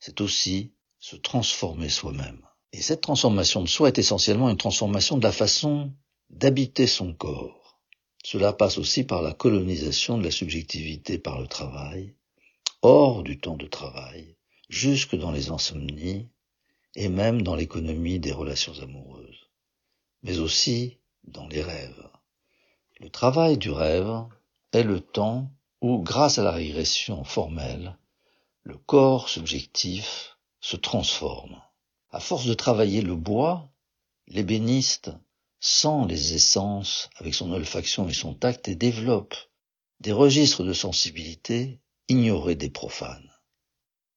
c'est 0.00 0.20
aussi 0.20 0.72
se 0.98 1.16
transformer 1.16 1.88
soi-même. 1.88 2.40
Et 2.72 2.80
cette 2.82 3.00
transformation 3.00 3.62
de 3.62 3.68
soi 3.68 3.88
est 3.88 3.98
essentiellement 3.98 4.50
une 4.50 4.56
transformation 4.56 5.16
de 5.18 5.22
la 5.22 5.32
façon 5.32 5.92
d'habiter 6.30 6.86
son 6.86 7.14
corps. 7.14 7.78
Cela 8.24 8.52
passe 8.52 8.78
aussi 8.78 9.04
par 9.04 9.22
la 9.22 9.32
colonisation 9.32 10.18
de 10.18 10.24
la 10.24 10.30
subjectivité 10.30 11.18
par 11.18 11.40
le 11.40 11.46
travail, 11.46 12.14
hors 12.82 13.22
du 13.22 13.38
temps 13.38 13.56
de 13.56 13.66
travail, 13.66 14.36
jusque 14.68 15.16
dans 15.16 15.30
les 15.30 15.50
insomnies 15.50 16.28
et 16.94 17.08
même 17.08 17.42
dans 17.42 17.54
l'économie 17.54 18.18
des 18.18 18.32
relations 18.32 18.78
amoureuses, 18.80 19.48
mais 20.22 20.38
aussi 20.38 20.98
dans 21.24 21.46
les 21.46 21.62
rêves. 21.62 22.08
Le 22.98 23.10
travail 23.10 23.58
du 23.58 23.70
rêve 23.70 24.24
est 24.72 24.82
le 24.82 25.00
temps 25.00 25.50
où, 25.80 26.02
grâce 26.02 26.38
à 26.38 26.42
la 26.42 26.52
régression 26.52 27.22
formelle, 27.24 27.96
le 28.62 28.76
corps 28.76 29.28
subjectif 29.28 30.36
se 30.60 30.76
transforme. 30.76 31.60
À 32.10 32.18
force 32.18 32.46
de 32.46 32.54
travailler 32.54 33.02
le 33.02 33.14
bois, 33.14 33.68
l'ébéniste 34.26 35.12
sent 35.60 36.06
les 36.08 36.34
essences 36.34 37.08
avec 37.16 37.34
son 37.34 37.52
olfaction 37.52 38.08
et 38.08 38.14
son 38.14 38.34
tact 38.34 38.68
et 38.68 38.76
développe 38.76 39.34
des 40.00 40.12
registres 40.12 40.62
de 40.62 40.72
sensibilité 40.72 41.80
ignorés 42.08 42.54
des 42.54 42.70
profanes. 42.70 43.32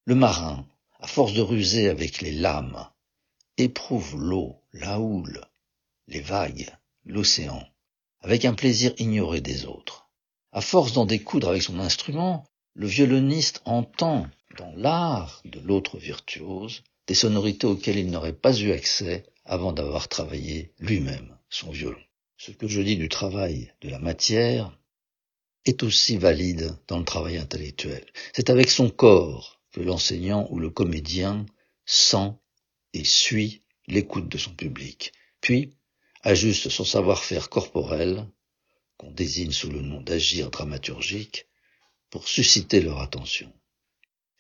Le 0.05 0.15
marin, 0.15 0.67
à 1.00 1.08
force 1.08 1.34
de 1.34 1.41
ruser 1.41 1.88
avec 1.88 2.22
les 2.22 2.34
lames, 2.34 2.88
éprouve 3.58 4.17
l'eau, 4.17 4.62
la 4.74 5.00
houle, 5.00 5.41
les 6.08 6.22
vagues, 6.22 6.69
l'océan, 7.05 7.63
avec 8.22 8.46
un 8.46 8.53
plaisir 8.53 8.93
ignoré 8.98 9.41
des 9.41 9.65
autres. 9.65 10.10
À 10.51 10.62
force 10.62 10.93
d'en 10.93 11.05
découdre 11.05 11.50
avec 11.50 11.62
son 11.62 11.79
instrument, 11.79 12.46
le 12.74 12.88
violoniste 12.88 13.62
entend, 13.65 14.27
dans 14.58 14.74
l'art 14.75 15.41
de 15.46 15.60
l'autre 15.60 15.98
virtuose, 15.98 16.84
des 17.08 17.13
sonorités 17.13 17.67
auxquelles 17.67 17.98
il 17.98 18.12
n'aurait 18.12 18.34
pas 18.34 18.58
eu 18.60 18.72
accès 18.72 19.25
avant 19.50 19.74
d'avoir 19.74 20.08
travaillé 20.08 20.72
lui-même 20.79 21.36
son 21.50 21.72
violon. 21.72 22.00
Ce 22.38 22.51
que 22.51 22.68
je 22.68 22.82
dis 22.82 22.98
du 22.98 23.10
travail 23.10 23.74
de 23.82 23.89
la 23.89 23.98
matière 23.98 24.72
est 25.65 25.82
aussi 25.82 26.18
valide 26.18 26.77
dans 26.88 27.00
le 27.00 27.03
travail 27.03 27.38
intellectuel. 27.38 28.06
C'est 28.34 28.51
avec 28.51 28.70
son 28.70 28.89
corps 28.89 29.60
que 29.72 29.82
l'enseignant 29.82 30.48
ou 30.51 30.60
le 30.60 30.70
comédien 30.70 31.48
sent 31.86 32.32
et 32.94 33.03
suit 33.03 33.63
l'écoute 33.88 34.29
de 34.29 34.38
son 34.38 34.53
public, 34.53 35.13
puis 35.41 35.72
ajuste 36.22 36.70
son 36.70 36.86
savoir-faire 36.86 37.50
corporel 37.50 38.27
qu'on 38.98 39.12
désigne 39.12 39.51
sous 39.51 39.72
le 39.72 39.82
nom 39.82 40.00
d'agir 40.01 40.51
dramaturgique, 40.51 41.48
pour 42.12 42.27
susciter 42.27 42.82
leur 42.82 43.00
attention. 43.00 43.51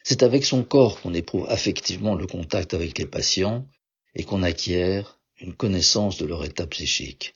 C'est 0.03 0.23
avec 0.23 0.45
son 0.45 0.63
corps 0.63 1.01
qu'on 1.01 1.13
éprouve 1.13 1.47
affectivement 1.49 2.15
le 2.15 2.27
contact 2.27 2.73
avec 2.73 2.97
les 2.97 3.05
patients 3.05 3.67
et 4.19 4.25
qu'on 4.25 4.43
acquiert 4.43 5.17
une 5.37 5.55
connaissance 5.55 6.17
de 6.17 6.25
leur 6.25 6.43
état 6.43 6.67
psychique, 6.67 7.35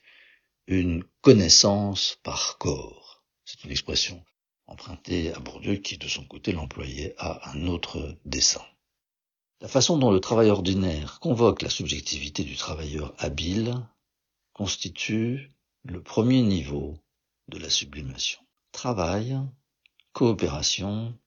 une 0.66 1.02
connaissance 1.22 2.18
par 2.22 2.58
corps. 2.58 3.24
C'est 3.46 3.64
une 3.64 3.70
expression 3.70 4.22
empruntée 4.66 5.32
à 5.32 5.40
Bourdieu 5.40 5.76
qui, 5.76 5.96
de 5.96 6.06
son 6.06 6.26
côté, 6.26 6.52
l'employait 6.52 7.14
à 7.16 7.50
un 7.52 7.68
autre 7.68 8.18
dessin. 8.26 8.60
La 9.62 9.68
façon 9.68 9.96
dont 9.96 10.10
le 10.10 10.20
travail 10.20 10.50
ordinaire 10.50 11.20
convoque 11.20 11.62
la 11.62 11.70
subjectivité 11.70 12.44
du 12.44 12.54
travailleur 12.54 13.14
habile 13.16 13.74
constitue 14.52 15.50
le 15.84 16.02
premier 16.02 16.42
niveau 16.42 16.98
de 17.48 17.56
la 17.56 17.70
sublimation. 17.70 18.40
Travail, 18.72 19.38
coopération 20.12 21.18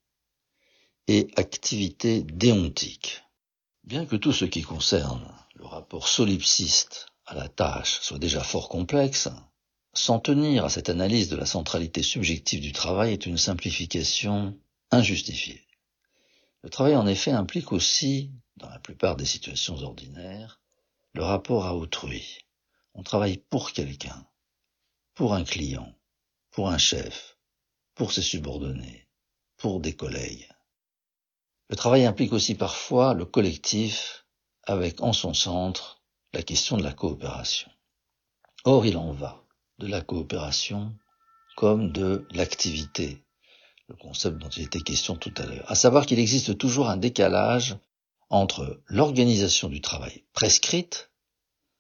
et 1.08 1.32
activité 1.36 2.22
déontique. 2.22 3.24
Bien 3.86 4.06
que 4.06 4.17
tout 4.17 4.34
ce 4.34 4.46
qui 4.46 4.62
concerne 4.62 5.28
le 5.58 5.65
rapport 5.65 6.08
solipsiste 6.08 7.08
à 7.26 7.34
la 7.34 7.50
tâche 7.50 8.00
soit 8.02 8.20
déjà 8.20 8.43
fort 8.43 8.70
complexe, 8.70 9.28
s'en 9.93 10.20
tenir 10.20 10.65
à 10.65 10.70
cette 10.70 10.89
analyse 10.89 11.30
de 11.30 11.36
la 11.36 11.48
centralité 11.48 12.04
subjective 12.04 12.62
du 12.62 12.72
travail 12.72 13.13
est 13.13 13.26
une 13.26 13.39
simplification 13.39 14.58
injustifiée. 14.91 15.65
Le 16.62 16.70
travail 16.70 16.96
en 16.96 17.08
effet 17.08 17.32
implique 17.32 17.72
aussi, 17.72 18.32
dans 18.58 18.70
la 18.70 18.80
plupart 18.80 19.15
des 19.15 19.26
situations 19.26 19.78
ordinaires, 19.78 20.62
le 21.13 21.24
rapport 21.24 21.65
à 21.65 21.76
autrui. 21.76 22.39
On 22.93 23.02
travaille 23.02 23.38
pour 23.38 23.72
quelqu'un, 23.72 24.28
pour 25.15 25.34
un 25.34 25.43
client, 25.43 25.91
pour 26.52 26.70
un 26.70 26.78
chef, 26.78 27.38
pour 27.96 28.12
ses 28.12 28.22
subordonnés, 28.22 29.08
pour 29.58 29.80
des 29.80 29.96
collègues. 29.96 30.48
Le 31.70 31.76
travail 31.76 32.06
implique 32.06 32.34
aussi 32.34 32.54
parfois 32.54 33.15
le 33.15 33.26
collectif 33.26 34.27
avec 34.68 35.02
en 35.02 35.14
son 35.14 35.34
centre 35.34 36.04
la 36.34 36.44
question 36.44 36.78
de 36.78 36.84
la 36.84 36.94
coopération. 36.94 37.72
Or, 38.66 38.86
il 38.86 38.98
en 38.98 39.14
va 39.14 39.44
de 39.80 39.88
la 39.88 40.02
coopération 40.02 40.94
comme 41.56 41.92
de 41.92 42.28
l'activité, 42.32 43.24
le 43.88 43.96
concept 43.96 44.38
dont 44.38 44.50
il 44.50 44.64
était 44.64 44.82
question 44.82 45.16
tout 45.16 45.34
à 45.38 45.46
l'heure, 45.46 45.72
à 45.72 45.76
savoir 45.76 46.06
qu'il 46.06 46.20
existe 46.20 46.58
toujours 46.58 46.90
un 46.90 46.98
décalage 46.98 47.78
entre 48.30 48.82
l'organisation 48.88 49.70
du 49.70 49.80
travail 49.80 50.26
prescrite, 50.34 51.12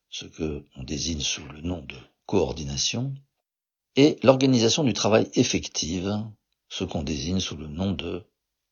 ce 0.09 0.25
que 0.25 0.65
on 0.77 0.83
désigne 0.83 1.19
sous 1.19 1.45
le 1.45 1.61
nom 1.61 1.81
de 1.81 1.97
coordination, 2.25 3.13
et 3.97 4.17
l'organisation 4.23 4.85
du 4.85 4.93
travail 4.93 5.29
effective, 5.33 6.23
ce 6.69 6.85
qu'on 6.85 7.03
désigne 7.03 7.41
sous 7.41 7.57
le 7.57 7.67
nom 7.67 7.91
de 7.91 8.23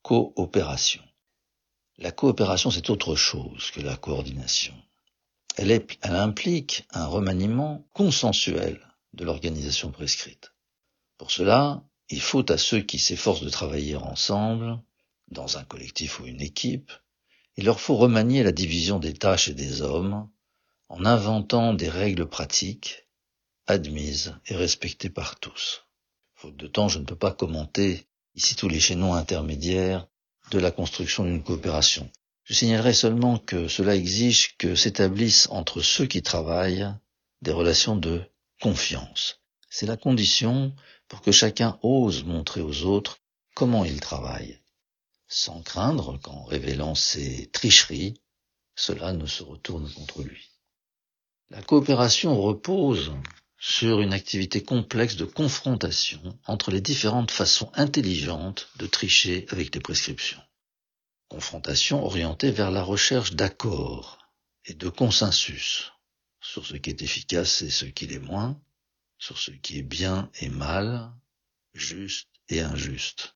coopération. 0.02 1.02
La 1.98 2.12
coopération, 2.12 2.70
c'est 2.70 2.90
autre 2.90 3.14
chose 3.14 3.70
que 3.70 3.80
la 3.80 3.96
coordination. 3.96 4.74
Elle, 5.56 5.82
implique 6.02 6.86
un 6.90 7.06
remaniement 7.06 7.86
consensuel 7.94 8.80
de 9.14 9.24
l'organisation 9.24 9.90
prescrite. 9.90 10.52
Pour 11.16 11.30
cela, 11.30 11.82
il 12.10 12.20
faut 12.20 12.50
à 12.52 12.58
ceux 12.58 12.80
qui 12.80 12.98
s'efforcent 12.98 13.42
de 13.42 13.48
travailler 13.48 13.96
ensemble, 13.96 14.78
dans 15.28 15.56
un 15.56 15.64
collectif 15.64 16.20
ou 16.20 16.26
une 16.26 16.42
équipe, 16.42 16.92
il 17.56 17.64
leur 17.64 17.80
faut 17.80 17.96
remanier 17.96 18.42
la 18.42 18.52
division 18.52 18.98
des 18.98 19.14
tâches 19.14 19.48
et 19.48 19.54
des 19.54 19.80
hommes 19.80 20.28
en 20.88 21.04
inventant 21.04 21.72
des 21.72 21.88
règles 21.88 22.28
pratiques 22.28 23.06
admise 23.66 24.36
et 24.46 24.54
respectée 24.54 25.10
par 25.10 25.40
tous. 25.40 25.86
Faute 26.34 26.56
de 26.56 26.66
temps, 26.66 26.88
je 26.88 26.98
ne 26.98 27.04
peux 27.04 27.16
pas 27.16 27.32
commenter 27.32 28.06
ici 28.34 28.54
tous 28.54 28.68
les 28.68 28.78
chaînons 28.78 29.14
intermédiaires 29.14 30.06
de 30.50 30.58
la 30.58 30.70
construction 30.70 31.24
d'une 31.24 31.42
coopération. 31.42 32.10
Je 32.44 32.54
signalerai 32.54 32.92
seulement 32.92 33.38
que 33.38 33.68
cela 33.68 33.96
exige 33.96 34.56
que 34.56 34.74
s'établissent 34.74 35.48
entre 35.50 35.82
ceux 35.82 36.06
qui 36.06 36.22
travaillent 36.22 36.88
des 37.42 37.52
relations 37.52 37.96
de 37.96 38.22
confiance. 38.60 39.40
C'est 39.68 39.86
la 39.86 39.96
condition 39.96 40.74
pour 41.08 41.20
que 41.20 41.32
chacun 41.32 41.78
ose 41.82 42.24
montrer 42.24 42.60
aux 42.60 42.82
autres 42.84 43.18
comment 43.54 43.84
il 43.84 44.00
travaille, 44.00 44.60
sans 45.28 45.60
craindre 45.62 46.18
qu'en 46.20 46.44
révélant 46.44 46.94
ses 46.94 47.48
tricheries, 47.52 48.20
cela 48.74 49.12
ne 49.12 49.26
se 49.26 49.42
retourne 49.42 49.90
contre 49.92 50.22
lui. 50.22 50.50
La 51.50 51.62
coopération 51.62 52.40
repose 52.40 53.12
sur 53.58 54.00
une 54.00 54.12
activité 54.12 54.62
complexe 54.62 55.16
de 55.16 55.24
confrontation 55.24 56.38
entre 56.46 56.70
les 56.70 56.80
différentes 56.80 57.30
façons 57.30 57.70
intelligentes 57.74 58.68
de 58.76 58.86
tricher 58.86 59.46
avec 59.48 59.74
les 59.74 59.80
prescriptions. 59.80 60.40
Confrontation 61.28 62.04
orientée 62.04 62.50
vers 62.50 62.70
la 62.70 62.82
recherche 62.82 63.32
d'accords 63.32 64.18
et 64.64 64.74
de 64.74 64.88
consensus 64.88 65.92
sur 66.40 66.66
ce 66.66 66.76
qui 66.76 66.90
est 66.90 67.02
efficace 67.02 67.62
et 67.62 67.70
ce 67.70 67.86
qui 67.86 68.06
l'est 68.06 68.18
moins, 68.18 68.60
sur 69.18 69.38
ce 69.38 69.50
qui 69.50 69.78
est 69.78 69.82
bien 69.82 70.30
et 70.40 70.48
mal, 70.48 71.10
juste 71.74 72.28
et 72.48 72.60
injuste. 72.60 73.34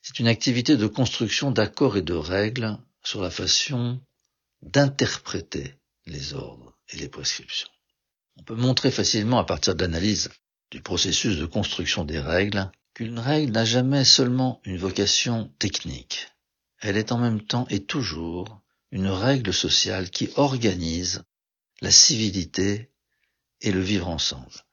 C'est 0.00 0.20
une 0.20 0.28
activité 0.28 0.76
de 0.76 0.86
construction 0.86 1.50
d'accords 1.50 1.96
et 1.96 2.02
de 2.02 2.14
règles 2.14 2.78
sur 3.02 3.20
la 3.20 3.30
façon 3.30 4.00
d'interpréter 4.62 5.74
les 6.06 6.32
ordres 6.32 6.78
et 6.88 6.96
les 6.96 7.08
prescriptions. 7.08 7.68
On 8.36 8.42
peut 8.42 8.54
montrer 8.54 8.90
facilement 8.90 9.38
à 9.38 9.44
partir 9.44 9.74
de 9.74 9.82
l'analyse 9.82 10.30
du 10.70 10.82
processus 10.82 11.38
de 11.38 11.46
construction 11.46 12.04
des 12.04 12.18
règles 12.18 12.70
qu'une 12.94 13.18
règle 13.18 13.52
n'a 13.52 13.64
jamais 13.64 14.04
seulement 14.04 14.60
une 14.64 14.78
vocation 14.78 15.52
technique. 15.58 16.28
Elle 16.80 16.96
est 16.96 17.12
en 17.12 17.18
même 17.18 17.42
temps 17.42 17.66
et 17.70 17.84
toujours 17.84 18.62
une 18.90 19.08
règle 19.08 19.52
sociale 19.52 20.10
qui 20.10 20.30
organise 20.36 21.22
la 21.80 21.90
civilité 21.90 22.90
et 23.60 23.72
le 23.72 23.80
vivre 23.80 24.08
ensemble. 24.08 24.64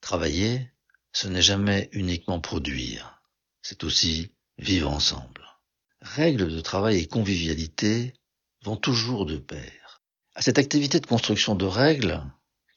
Travailler, 0.00 0.70
ce 1.12 1.28
n'est 1.28 1.42
jamais 1.42 1.88
uniquement 1.92 2.40
produire, 2.40 3.22
c'est 3.62 3.84
aussi 3.84 4.32
vivre 4.58 4.90
ensemble. 4.90 5.44
Règles 6.00 6.48
de 6.48 6.60
travail 6.60 6.98
et 6.98 7.06
convivialité 7.06 8.14
vont 8.62 8.76
toujours 8.76 9.26
de 9.26 9.36
pair. 9.36 10.02
À 10.34 10.42
cette 10.42 10.58
activité 10.58 11.00
de 11.00 11.06
construction 11.06 11.54
de 11.54 11.64
règles, 11.64 12.22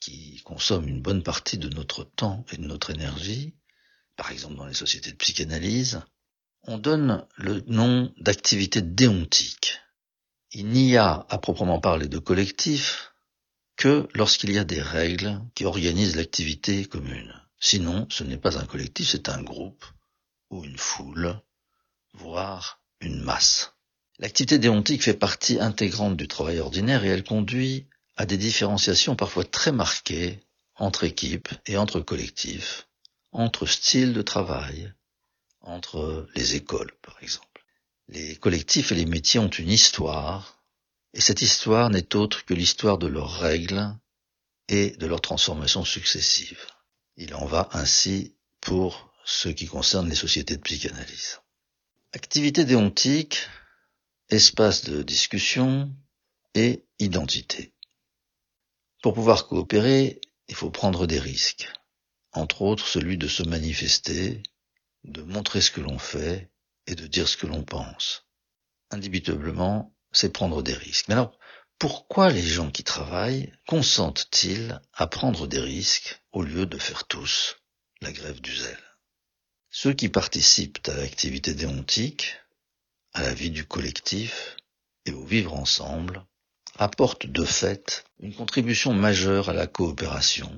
qui 0.01 0.41
consomme 0.43 0.87
une 0.87 1.01
bonne 1.01 1.23
partie 1.23 1.57
de 1.57 1.69
notre 1.69 2.03
temps 2.03 2.43
et 2.51 2.57
de 2.57 2.65
notre 2.65 2.89
énergie, 2.89 3.53
par 4.17 4.31
exemple 4.31 4.55
dans 4.55 4.65
les 4.65 4.73
sociétés 4.73 5.11
de 5.11 5.15
psychanalyse, 5.15 6.01
on 6.63 6.77
donne 6.77 7.25
le 7.37 7.63
nom 7.67 8.13
d'activité 8.17 8.81
déontique. 8.81 9.79
Il 10.51 10.67
n'y 10.67 10.97
a, 10.97 11.25
à 11.29 11.37
proprement 11.37 11.79
parler, 11.79 12.07
de 12.07 12.19
collectif 12.19 13.13
que 13.77 14.09
lorsqu'il 14.13 14.51
y 14.51 14.57
a 14.57 14.63
des 14.63 14.81
règles 14.81 15.39
qui 15.55 15.65
organisent 15.65 16.17
l'activité 16.17 16.85
commune. 16.85 17.33
Sinon, 17.59 18.07
ce 18.09 18.23
n'est 18.23 18.37
pas 18.37 18.57
un 18.57 18.65
collectif, 18.65 19.09
c'est 19.09 19.29
un 19.29 19.41
groupe 19.41 19.85
ou 20.49 20.65
une 20.65 20.77
foule, 20.77 21.39
voire 22.13 22.81
une 22.99 23.21
masse. 23.21 23.73
L'activité 24.19 24.59
déontique 24.59 25.03
fait 25.03 25.13
partie 25.13 25.59
intégrante 25.59 26.17
du 26.17 26.27
travail 26.27 26.59
ordinaire 26.59 27.05
et 27.05 27.09
elle 27.09 27.23
conduit 27.23 27.87
à 28.15 28.25
des 28.25 28.37
différenciations 28.37 29.15
parfois 29.15 29.45
très 29.45 29.71
marquées 29.71 30.39
entre 30.75 31.03
équipes 31.03 31.49
et 31.65 31.77
entre 31.77 31.99
collectifs, 31.99 32.87
entre 33.31 33.65
styles 33.65 34.13
de 34.13 34.21
travail, 34.21 34.93
entre 35.61 36.27
les 36.35 36.55
écoles 36.55 36.93
par 37.01 37.17
exemple. 37.21 37.65
Les 38.07 38.35
collectifs 38.35 38.91
et 38.91 38.95
les 38.95 39.05
métiers 39.05 39.39
ont 39.39 39.49
une 39.49 39.69
histoire, 39.69 40.63
et 41.13 41.21
cette 41.21 41.41
histoire 41.41 41.89
n'est 41.89 42.15
autre 42.15 42.45
que 42.45 42.53
l'histoire 42.53 42.97
de 42.97 43.07
leurs 43.07 43.39
règles 43.39 43.95
et 44.67 44.91
de 44.91 45.05
leurs 45.07 45.21
transformations 45.21 45.85
successives. 45.85 46.65
Il 47.17 47.35
en 47.35 47.45
va 47.45 47.69
ainsi 47.73 48.35
pour 48.59 49.13
ce 49.25 49.49
qui 49.49 49.67
concerne 49.67 50.09
les 50.09 50.15
sociétés 50.15 50.57
de 50.57 50.61
psychanalyse. 50.61 51.39
Activité 52.13 52.65
déontique, 52.65 53.47
espace 54.29 54.83
de 54.85 55.03
discussion 55.03 55.93
et 56.55 56.83
identité. 56.99 57.73
Pour 59.01 59.13
pouvoir 59.15 59.47
coopérer, 59.47 60.21
il 60.47 60.55
faut 60.55 60.69
prendre 60.69 61.07
des 61.07 61.19
risques, 61.19 61.67
entre 62.33 62.61
autres 62.61 62.87
celui 62.87 63.17
de 63.17 63.27
se 63.27 63.41
manifester, 63.41 64.43
de 65.03 65.23
montrer 65.23 65.61
ce 65.61 65.71
que 65.71 65.81
l'on 65.81 65.97
fait 65.97 66.51
et 66.85 66.93
de 66.93 67.07
dire 67.07 67.27
ce 67.27 67.37
que 67.37 67.47
l'on 67.47 67.63
pense. 67.63 68.27
Indubitablement, 68.91 69.95
c'est 70.11 70.31
prendre 70.31 70.61
des 70.61 70.73
risques. 70.73 71.07
Mais 71.07 71.15
alors, 71.15 71.37
pourquoi 71.79 72.29
les 72.29 72.45
gens 72.45 72.69
qui 72.69 72.83
travaillent 72.83 73.51
consentent-ils 73.67 74.79
à 74.93 75.07
prendre 75.07 75.47
des 75.47 75.59
risques 75.59 76.21
au 76.31 76.43
lieu 76.43 76.67
de 76.67 76.77
faire 76.77 77.07
tous 77.07 77.57
la 78.01 78.11
grève 78.11 78.39
du 78.39 78.55
zèle? 78.55 78.97
Ceux 79.71 79.93
qui 79.93 80.09
participent 80.09 80.87
à 80.87 80.93
l'activité 80.93 81.55
déontique 81.55 82.35
à 83.13 83.23
la 83.23 83.33
vie 83.33 83.49
du 83.49 83.65
collectif 83.65 84.57
et 85.05 85.11
au 85.11 85.25
vivre 85.25 85.53
ensemble, 85.55 86.23
apporte 86.77 87.27
de 87.27 87.45
fait 87.45 88.05
une 88.19 88.33
contribution 88.33 88.93
majeure 88.93 89.49
à 89.49 89.53
la 89.53 89.67
coopération, 89.67 90.51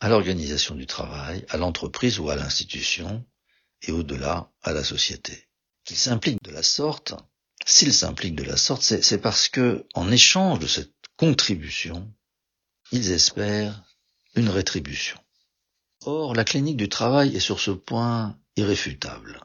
à 0.00 0.08
l'organisation 0.08 0.74
du 0.74 0.86
travail, 0.86 1.44
à 1.48 1.56
l'entreprise 1.56 2.18
ou 2.18 2.30
à 2.30 2.36
l'institution, 2.36 3.24
et 3.82 3.92
au-delà 3.92 4.50
à 4.62 4.72
la 4.72 4.84
société. 4.84 5.48
Qu'ils 5.84 5.96
s'impliquent 5.96 6.42
de 6.42 6.50
la 6.50 6.62
sorte, 6.62 7.14
s'ils 7.66 7.94
s'impliquent 7.94 8.36
de 8.36 8.44
la 8.44 8.56
sorte, 8.56 8.82
c'est 8.82 9.20
parce 9.20 9.48
que, 9.48 9.86
en 9.94 10.10
échange 10.10 10.60
de 10.60 10.66
cette 10.66 10.94
contribution, 11.16 12.12
ils 12.92 13.10
espèrent 13.10 13.82
une 14.34 14.48
rétribution. 14.48 15.18
Or, 16.04 16.34
la 16.34 16.44
clinique 16.44 16.76
du 16.76 16.88
travail 16.88 17.36
est 17.36 17.40
sur 17.40 17.60
ce 17.60 17.70
point 17.70 18.38
irréfutable 18.56 19.40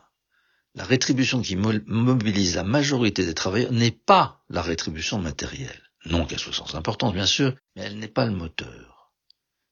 la 0.77 0.83
rétribution 0.83 1.41
qui 1.41 1.55
mobilise 1.55 2.55
la 2.55 2.63
majorité 2.63 3.25
des 3.25 3.33
travailleurs 3.33 3.71
n'est 3.71 3.91
pas 3.91 4.43
la 4.47 4.61
rétribution 4.61 5.17
matérielle. 5.17 5.86
Non 6.07 6.25
qu'elle 6.25 6.39
soit 6.39 6.53
sans 6.53 6.75
importance, 6.75 7.13
bien 7.13 7.25
sûr, 7.25 7.55
mais 7.75 7.83
elle 7.83 7.99
n'est 7.99 8.07
pas 8.07 8.25
le 8.25 8.31
moteur. 8.31 9.13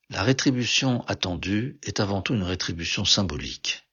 La 0.10 0.21
rétribution 0.21 1.04
attendue 1.08 1.80
est 1.82 2.00
avant 2.00 2.21
tout 2.21 2.34
une 2.34 2.43
rétribution 2.43 3.06
symbolique. 3.06 3.88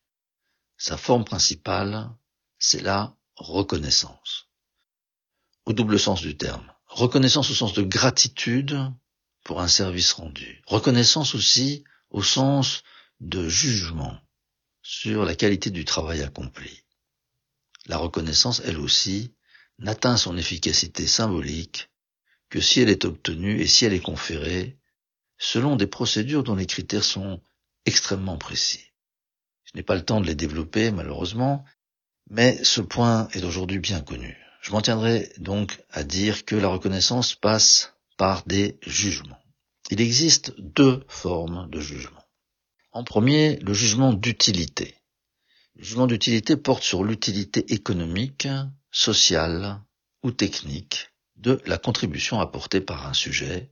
Sa 0.76 0.96
forme 0.96 1.24
principale, 1.24 2.10
c'est 2.58 2.82
la 2.82 3.16
reconnaissance. 3.36 4.48
Au 5.64 5.72
double 5.72 5.98
sens 5.98 6.20
du 6.20 6.36
terme. 6.36 6.72
Reconnaissance 6.86 7.50
au 7.50 7.54
sens 7.54 7.72
de 7.72 7.82
gratitude 7.82 8.76
pour 9.44 9.60
un 9.60 9.68
service 9.68 10.12
rendu. 10.12 10.62
Reconnaissance 10.66 11.34
aussi 11.34 11.84
au 12.10 12.22
sens 12.22 12.82
de 13.20 13.48
jugement 13.48 14.18
sur 14.82 15.24
la 15.24 15.36
qualité 15.36 15.70
du 15.70 15.84
travail 15.84 16.22
accompli. 16.22 16.82
La 17.86 17.96
reconnaissance, 17.96 18.60
elle 18.64 18.78
aussi, 18.78 19.32
n'atteint 19.78 20.16
son 20.16 20.36
efficacité 20.36 21.06
symbolique 21.06 21.91
que 22.52 22.60
si 22.60 22.82
elle 22.82 22.90
est 22.90 23.06
obtenue 23.06 23.62
et 23.62 23.66
si 23.66 23.86
elle 23.86 23.94
est 23.94 24.00
conférée 24.00 24.76
selon 25.38 25.74
des 25.74 25.86
procédures 25.86 26.44
dont 26.44 26.54
les 26.54 26.66
critères 26.66 27.02
sont 27.02 27.40
extrêmement 27.86 28.36
précis. 28.36 28.92
Je 29.64 29.72
n'ai 29.74 29.82
pas 29.82 29.94
le 29.94 30.04
temps 30.04 30.20
de 30.20 30.26
les 30.26 30.34
développer, 30.34 30.90
malheureusement, 30.90 31.64
mais 32.28 32.62
ce 32.62 32.82
point 32.82 33.28
est 33.32 33.42
aujourd'hui 33.42 33.78
bien 33.78 34.02
connu. 34.02 34.36
Je 34.60 34.70
m'en 34.70 34.82
tiendrai 34.82 35.32
donc 35.38 35.82
à 35.90 36.04
dire 36.04 36.44
que 36.44 36.54
la 36.54 36.68
reconnaissance 36.68 37.34
passe 37.34 37.94
par 38.18 38.44
des 38.44 38.78
jugements. 38.82 39.42
Il 39.90 40.02
existe 40.02 40.52
deux 40.58 41.06
formes 41.08 41.70
de 41.70 41.80
jugement. 41.80 42.22
En 42.92 43.02
premier, 43.02 43.56
le 43.60 43.72
jugement 43.72 44.12
d'utilité. 44.12 44.94
Le 45.76 45.84
jugement 45.84 46.06
d'utilité 46.06 46.58
porte 46.58 46.82
sur 46.82 47.02
l'utilité 47.02 47.72
économique, 47.72 48.46
sociale 48.90 49.80
ou 50.22 50.32
technique 50.32 51.11
de 51.42 51.60
la 51.66 51.76
contribution 51.76 52.40
apportée 52.40 52.80
par 52.80 53.06
un 53.06 53.14
sujet 53.14 53.70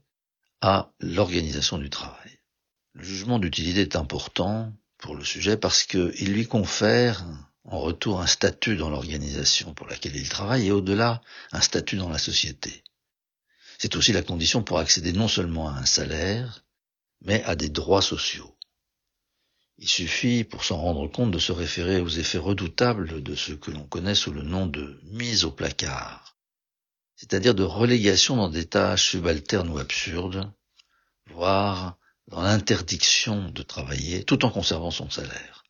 à 0.59 0.91
l'organisation 0.99 1.77
du 1.77 1.89
travail. 1.89 2.39
Le 2.93 3.03
jugement 3.03 3.39
d'utilité 3.39 3.81
est 3.81 3.95
important 3.95 4.73
pour 4.97 5.15
le 5.15 5.23
sujet 5.23 5.55
parce 5.55 5.83
qu'il 5.83 6.33
lui 6.33 6.45
confère 6.45 7.25
en 7.63 7.79
retour 7.79 8.21
un 8.21 8.27
statut 8.27 8.75
dans 8.75 8.89
l'organisation 8.89 9.73
pour 9.73 9.87
laquelle 9.87 10.15
il 10.15 10.27
travaille 10.27 10.67
et 10.67 10.71
au-delà 10.71 11.21
un 11.53 11.61
statut 11.61 11.95
dans 11.95 12.09
la 12.09 12.17
société. 12.17 12.83
C'est 13.77 13.95
aussi 13.95 14.11
la 14.11 14.21
condition 14.21 14.63
pour 14.63 14.79
accéder 14.79 15.13
non 15.13 15.29
seulement 15.29 15.69
à 15.69 15.73
un 15.73 15.85
salaire, 15.85 16.65
mais 17.21 17.41
à 17.45 17.55
des 17.55 17.69
droits 17.69 18.01
sociaux. 18.01 18.55
Il 19.77 19.87
suffit, 19.87 20.43
pour 20.43 20.65
s'en 20.65 20.77
rendre 20.77 21.07
compte, 21.07 21.31
de 21.31 21.39
se 21.39 21.51
référer 21.51 22.01
aux 22.01 22.09
effets 22.09 22.37
redoutables 22.37 23.23
de 23.23 23.35
ce 23.35 23.53
que 23.53 23.71
l'on 23.71 23.85
connaît 23.85 24.13
sous 24.13 24.31
le 24.31 24.43
nom 24.43 24.67
de 24.67 24.99
mise 25.05 25.45
au 25.45 25.51
placard, 25.51 26.37
c'est-à-dire 27.21 27.53
de 27.53 27.61
relégation 27.61 28.35
dans 28.35 28.49
des 28.49 28.65
tâches 28.65 29.11
subalternes 29.11 29.69
ou 29.69 29.77
absurdes, 29.77 30.51
voire 31.29 31.99
dans 32.27 32.41
l'interdiction 32.41 33.47
de 33.51 33.61
travailler 33.61 34.23
tout 34.23 34.43
en 34.43 34.49
conservant 34.49 34.89
son 34.89 35.07
salaire. 35.07 35.63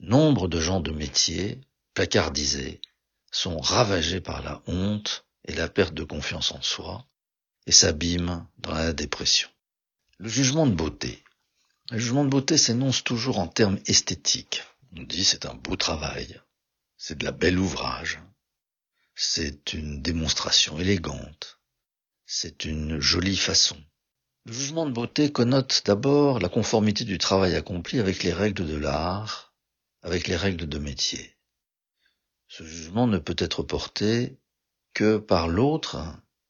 Nombre 0.00 0.48
de 0.48 0.58
gens 0.58 0.80
de 0.80 0.90
métier, 0.90 1.60
placardisés, 1.92 2.80
sont 3.30 3.58
ravagés 3.58 4.22
par 4.22 4.42
la 4.42 4.62
honte 4.66 5.26
et 5.46 5.52
la 5.52 5.68
perte 5.68 5.92
de 5.92 6.04
confiance 6.04 6.52
en 6.52 6.62
soi, 6.62 7.04
et 7.66 7.72
s'abîment 7.72 8.48
dans 8.56 8.72
la 8.72 8.94
dépression. 8.94 9.50
Le 10.16 10.30
jugement 10.30 10.66
de 10.66 10.74
beauté. 10.74 11.22
Le 11.90 11.98
jugement 11.98 12.24
de 12.24 12.30
beauté 12.30 12.56
s'énonce 12.56 13.04
toujours 13.04 13.40
en 13.40 13.46
termes 13.46 13.78
esthétiques. 13.84 14.62
On 14.96 15.02
dit 15.02 15.24
c'est 15.24 15.44
un 15.44 15.54
beau 15.54 15.76
travail, 15.76 16.40
c'est 16.96 17.18
de 17.18 17.26
la 17.26 17.32
belle 17.32 17.58
ouvrage, 17.58 18.20
c'est 19.20 19.72
une 19.72 20.00
démonstration 20.00 20.78
élégante, 20.78 21.58
c'est 22.24 22.64
une 22.64 23.00
jolie 23.00 23.36
façon. 23.36 23.76
Le 24.44 24.52
jugement 24.52 24.86
de 24.86 24.92
beauté 24.92 25.32
connote 25.32 25.82
d'abord 25.84 26.38
la 26.38 26.48
conformité 26.48 27.04
du 27.04 27.18
travail 27.18 27.56
accompli 27.56 27.98
avec 27.98 28.22
les 28.22 28.32
règles 28.32 28.64
de 28.64 28.76
l'art, 28.76 29.56
avec 30.02 30.28
les 30.28 30.36
règles 30.36 30.68
de 30.68 30.78
métier. 30.78 31.36
Ce 32.46 32.62
jugement 32.62 33.08
ne 33.08 33.18
peut 33.18 33.34
être 33.38 33.64
porté 33.64 34.38
que 34.94 35.16
par 35.18 35.48
l'autre 35.48 35.98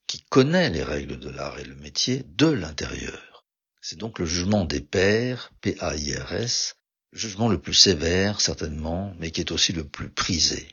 qui 0.07 0.20
connaît 0.28 0.68
les 0.68 0.85
règles 0.85 1.18
de 1.18 1.31
l'art 1.31 1.59
et 1.59 1.64
le 1.64 1.74
métier 1.74 2.22
de 2.26 2.48
l'intérieur. 2.48 3.46
C'est 3.81 3.98
donc 3.98 4.18
le 4.18 4.26
jugement 4.26 4.66
des 4.66 4.83
pairs, 4.83 5.52
P-A-I-R-S, 5.62 6.76
jugement 7.12 7.48
le 7.48 7.59
plus 7.59 7.72
sévère, 7.72 8.42
certainement, 8.42 9.14
mais 9.18 9.31
qui 9.31 9.40
est 9.40 9.52
aussi 9.52 9.72
le 9.72 9.88
plus 9.88 10.11
prisé. 10.11 10.68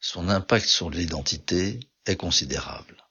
Son 0.00 0.28
impact 0.28 0.66
sur 0.66 0.90
l'identité 0.90 1.80
est 2.06 2.16
considérable. 2.16 3.04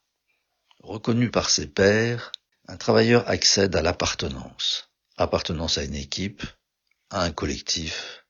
Reconnu 0.80 1.30
par 1.30 1.50
ses 1.50 1.67
pairs, 1.67 2.32
un 2.67 2.78
travailleur 2.78 3.28
accède 3.30 3.76
à 3.76 3.82
l'appartenance. 3.82 4.89
Appartenance 5.17 5.78
à 5.78 5.84
une 5.84 5.95
équipe, 5.95 6.43
à 7.10 7.23
un 7.23 7.32
collectif, 7.32 8.26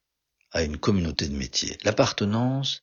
à 0.50 0.62
une 0.62 0.78
communauté 0.78 1.28
de 1.28 1.36
métier. 1.36 1.78
L'appartenance 1.84 2.82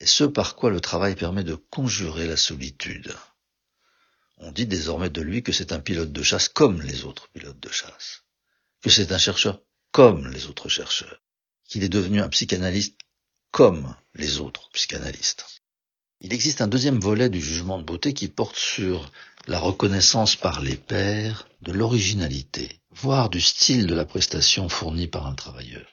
est 0.00 0.06
ce 0.06 0.24
par 0.24 0.56
quoi 0.56 0.70
le 0.70 0.80
travail 0.80 1.14
permet 1.14 1.44
de 1.44 1.54
conjurer 1.54 2.26
la 2.26 2.36
solitude. 2.36 3.14
On 4.38 4.52
dit 4.52 4.66
désormais 4.66 5.10
de 5.10 5.20
lui 5.22 5.42
que 5.42 5.52
c'est 5.52 5.72
un 5.72 5.80
pilote 5.80 6.12
de 6.12 6.22
chasse 6.22 6.48
comme 6.48 6.82
les 6.82 7.04
autres 7.04 7.28
pilotes 7.30 7.60
de 7.60 7.70
chasse. 7.70 8.22
que 8.82 8.90
c'est 8.90 9.12
un 9.12 9.18
chercheur 9.18 9.62
comme 9.92 10.28
les 10.28 10.46
autres 10.46 10.68
chercheurs, 10.68 11.22
qu'il 11.64 11.84
est 11.84 11.88
devenu 11.88 12.20
un 12.20 12.28
psychanalyste 12.28 12.98
comme 13.54 13.94
les 14.16 14.40
autres 14.40 14.68
psychanalystes. 14.72 15.46
Il 16.20 16.32
existe 16.32 16.60
un 16.60 16.66
deuxième 16.66 16.98
volet 16.98 17.28
du 17.28 17.40
jugement 17.40 17.78
de 17.78 17.84
beauté 17.84 18.12
qui 18.12 18.26
porte 18.26 18.56
sur 18.56 19.12
la 19.46 19.60
reconnaissance 19.60 20.34
par 20.34 20.60
les 20.60 20.74
pairs 20.74 21.46
de 21.62 21.70
l'originalité, 21.70 22.80
voire 22.90 23.30
du 23.30 23.40
style 23.40 23.86
de 23.86 23.94
la 23.94 24.04
prestation 24.04 24.68
fournie 24.68 25.06
par 25.06 25.28
un 25.28 25.36
travailleur. 25.36 25.86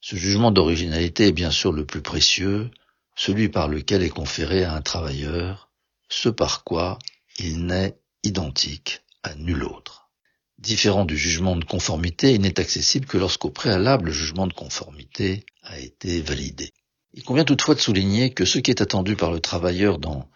Ce 0.00 0.16
jugement 0.16 0.50
d'originalité 0.50 1.28
est 1.28 1.32
bien 1.32 1.52
sûr 1.52 1.70
le 1.70 1.86
plus 1.86 2.02
précieux, 2.02 2.68
celui 3.14 3.48
par 3.48 3.68
lequel 3.68 4.02
est 4.02 4.10
conféré 4.10 4.64
à 4.64 4.74
un 4.74 4.82
travailleur 4.82 5.70
ce 6.08 6.28
par 6.28 6.64
quoi 6.64 6.98
il 7.38 7.64
n'est 7.64 7.96
identique 8.24 9.02
à 9.22 9.36
nul 9.36 9.62
autre. 9.62 10.10
Différent 10.58 11.04
du 11.04 11.16
jugement 11.16 11.54
de 11.54 11.64
conformité, 11.64 12.34
il 12.34 12.40
n'est 12.40 12.58
accessible 12.58 13.06
que 13.06 13.18
lorsqu'au 13.18 13.50
préalable 13.50 14.06
le 14.06 14.12
jugement 14.12 14.48
de 14.48 14.52
conformité 14.52 15.46
a 15.62 15.78
été 15.78 16.20
validé. 16.22 16.72
Il 17.18 17.24
convient 17.24 17.44
toutefois 17.44 17.74
de 17.74 17.80
souligner 17.80 18.32
que 18.32 18.44
ce 18.44 18.60
qui 18.60 18.70
est 18.70 18.80
attendu 18.80 19.16
par 19.16 19.32
le 19.32 19.40
travailleur 19.40 19.98
dans 19.98 20.30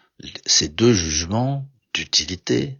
ces 0.45 0.67
deux 0.67 0.93
jugements 0.93 1.65
d'utilité 1.93 2.77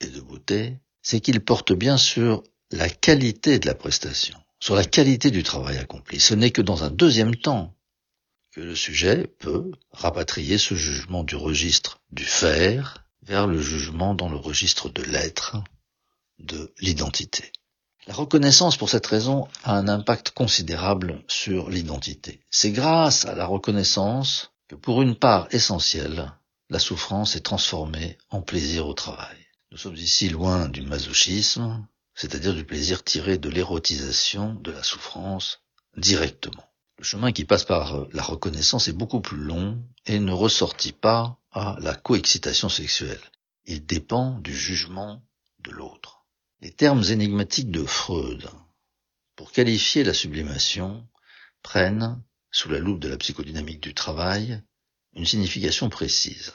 et 0.00 0.06
de 0.06 0.22
beauté, 0.22 0.78
c'est 1.02 1.20
qu'il 1.20 1.38
porte 1.44 1.74
bien 1.74 1.98
sur 1.98 2.42
la 2.70 2.88
qualité 2.88 3.58
de 3.58 3.66
la 3.66 3.74
prestation, 3.74 4.38
sur 4.58 4.74
la 4.74 4.86
qualité 4.86 5.30
du 5.30 5.42
travail 5.42 5.76
accompli. 5.76 6.18
Ce 6.18 6.32
n'est 6.32 6.50
que 6.50 6.62
dans 6.62 6.82
un 6.82 6.90
deuxième 6.90 7.36
temps 7.36 7.76
que 8.52 8.62
le 8.62 8.74
sujet 8.74 9.26
peut 9.26 9.70
rapatrier 9.90 10.56
ce 10.56 10.74
jugement 10.74 11.22
du 11.22 11.36
registre 11.36 12.00
du 12.10 12.24
faire 12.24 13.04
vers 13.20 13.46
le 13.46 13.60
jugement 13.60 14.14
dans 14.14 14.30
le 14.30 14.36
registre 14.36 14.88
de 14.88 15.02
l'être, 15.02 15.62
de 16.38 16.72
l'identité. 16.80 17.52
La 18.08 18.14
reconnaissance, 18.14 18.76
pour 18.76 18.90
cette 18.90 19.06
raison, 19.06 19.46
a 19.62 19.76
un 19.76 19.86
impact 19.86 20.32
considérable 20.32 21.22
sur 21.28 21.70
l'identité. 21.70 22.40
C'est 22.50 22.72
grâce 22.72 23.26
à 23.26 23.36
la 23.36 23.46
reconnaissance 23.46 24.50
que, 24.66 24.74
pour 24.74 25.02
une 25.02 25.14
part 25.14 25.46
essentielle, 25.52 26.32
la 26.68 26.80
souffrance 26.80 27.36
est 27.36 27.44
transformée 27.44 28.18
en 28.30 28.42
plaisir 28.42 28.88
au 28.88 28.94
travail. 28.94 29.36
Nous 29.70 29.78
sommes 29.78 29.94
ici 29.94 30.28
loin 30.28 30.68
du 30.68 30.82
masochisme, 30.82 31.86
c'est-à-dire 32.16 32.54
du 32.54 32.64
plaisir 32.64 33.04
tiré 33.04 33.38
de 33.38 33.48
l'érotisation 33.48 34.54
de 34.54 34.72
la 34.72 34.82
souffrance 34.82 35.60
directement. 35.96 36.64
Le 36.98 37.04
chemin 37.04 37.30
qui 37.30 37.44
passe 37.44 37.64
par 37.64 38.06
la 38.12 38.22
reconnaissance 38.22 38.88
est 38.88 38.92
beaucoup 38.92 39.20
plus 39.20 39.38
long 39.38 39.78
et 40.06 40.18
ne 40.18 40.32
ressortit 40.32 40.92
pas 40.92 41.38
à 41.52 41.76
la 41.80 41.94
coexcitation 41.94 42.68
sexuelle. 42.68 43.22
Il 43.64 43.86
dépend 43.86 44.40
du 44.40 44.54
jugement 44.56 45.22
de 45.60 45.70
l'autre. 45.70 46.21
Les 46.62 46.70
termes 46.70 47.02
énigmatiques 47.02 47.72
de 47.72 47.82
Freud, 47.82 48.48
pour 49.34 49.50
qualifier 49.50 50.04
la 50.04 50.14
sublimation, 50.14 51.04
prennent, 51.60 52.22
sous 52.52 52.68
la 52.68 52.78
loupe 52.78 53.00
de 53.00 53.08
la 53.08 53.16
psychodynamique 53.16 53.80
du 53.80 53.94
travail, 53.94 54.62
une 55.14 55.26
signification 55.26 55.88
précise. 55.88 56.52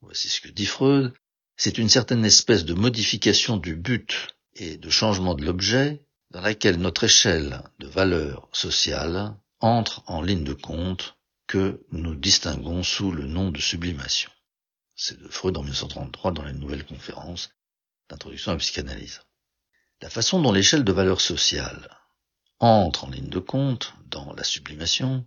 Voici 0.00 0.30
ce 0.30 0.40
que 0.40 0.48
dit 0.48 0.64
Freud. 0.64 1.12
C'est 1.58 1.76
une 1.76 1.90
certaine 1.90 2.24
espèce 2.24 2.64
de 2.64 2.72
modification 2.72 3.58
du 3.58 3.76
but 3.76 4.28
et 4.54 4.78
de 4.78 4.88
changement 4.88 5.34
de 5.34 5.44
l'objet 5.44 6.02
dans 6.30 6.40
laquelle 6.40 6.78
notre 6.78 7.04
échelle 7.04 7.62
de 7.78 7.88
valeur 7.88 8.48
sociale 8.54 9.36
entre 9.60 10.02
en 10.06 10.22
ligne 10.22 10.44
de 10.44 10.54
compte 10.54 11.18
que 11.46 11.84
nous 11.90 12.14
distinguons 12.14 12.82
sous 12.82 13.12
le 13.12 13.26
nom 13.26 13.50
de 13.50 13.60
sublimation. 13.60 14.30
C'est 14.96 15.20
de 15.20 15.28
Freud 15.28 15.58
en 15.58 15.62
1933 15.62 16.32
dans 16.32 16.42
la 16.42 16.54
nouvelle 16.54 16.86
conférence 16.86 17.50
d'introduction 18.08 18.52
à 18.52 18.54
la 18.54 18.60
psychanalyse. 18.60 19.20
La 20.02 20.10
façon 20.10 20.42
dont 20.42 20.50
l'échelle 20.50 20.82
de 20.82 20.90
valeur 20.90 21.20
sociale 21.20 21.88
entre 22.58 23.04
en 23.04 23.10
ligne 23.10 23.28
de 23.28 23.38
compte 23.38 23.94
dans 24.06 24.32
la 24.34 24.42
sublimation 24.42 25.24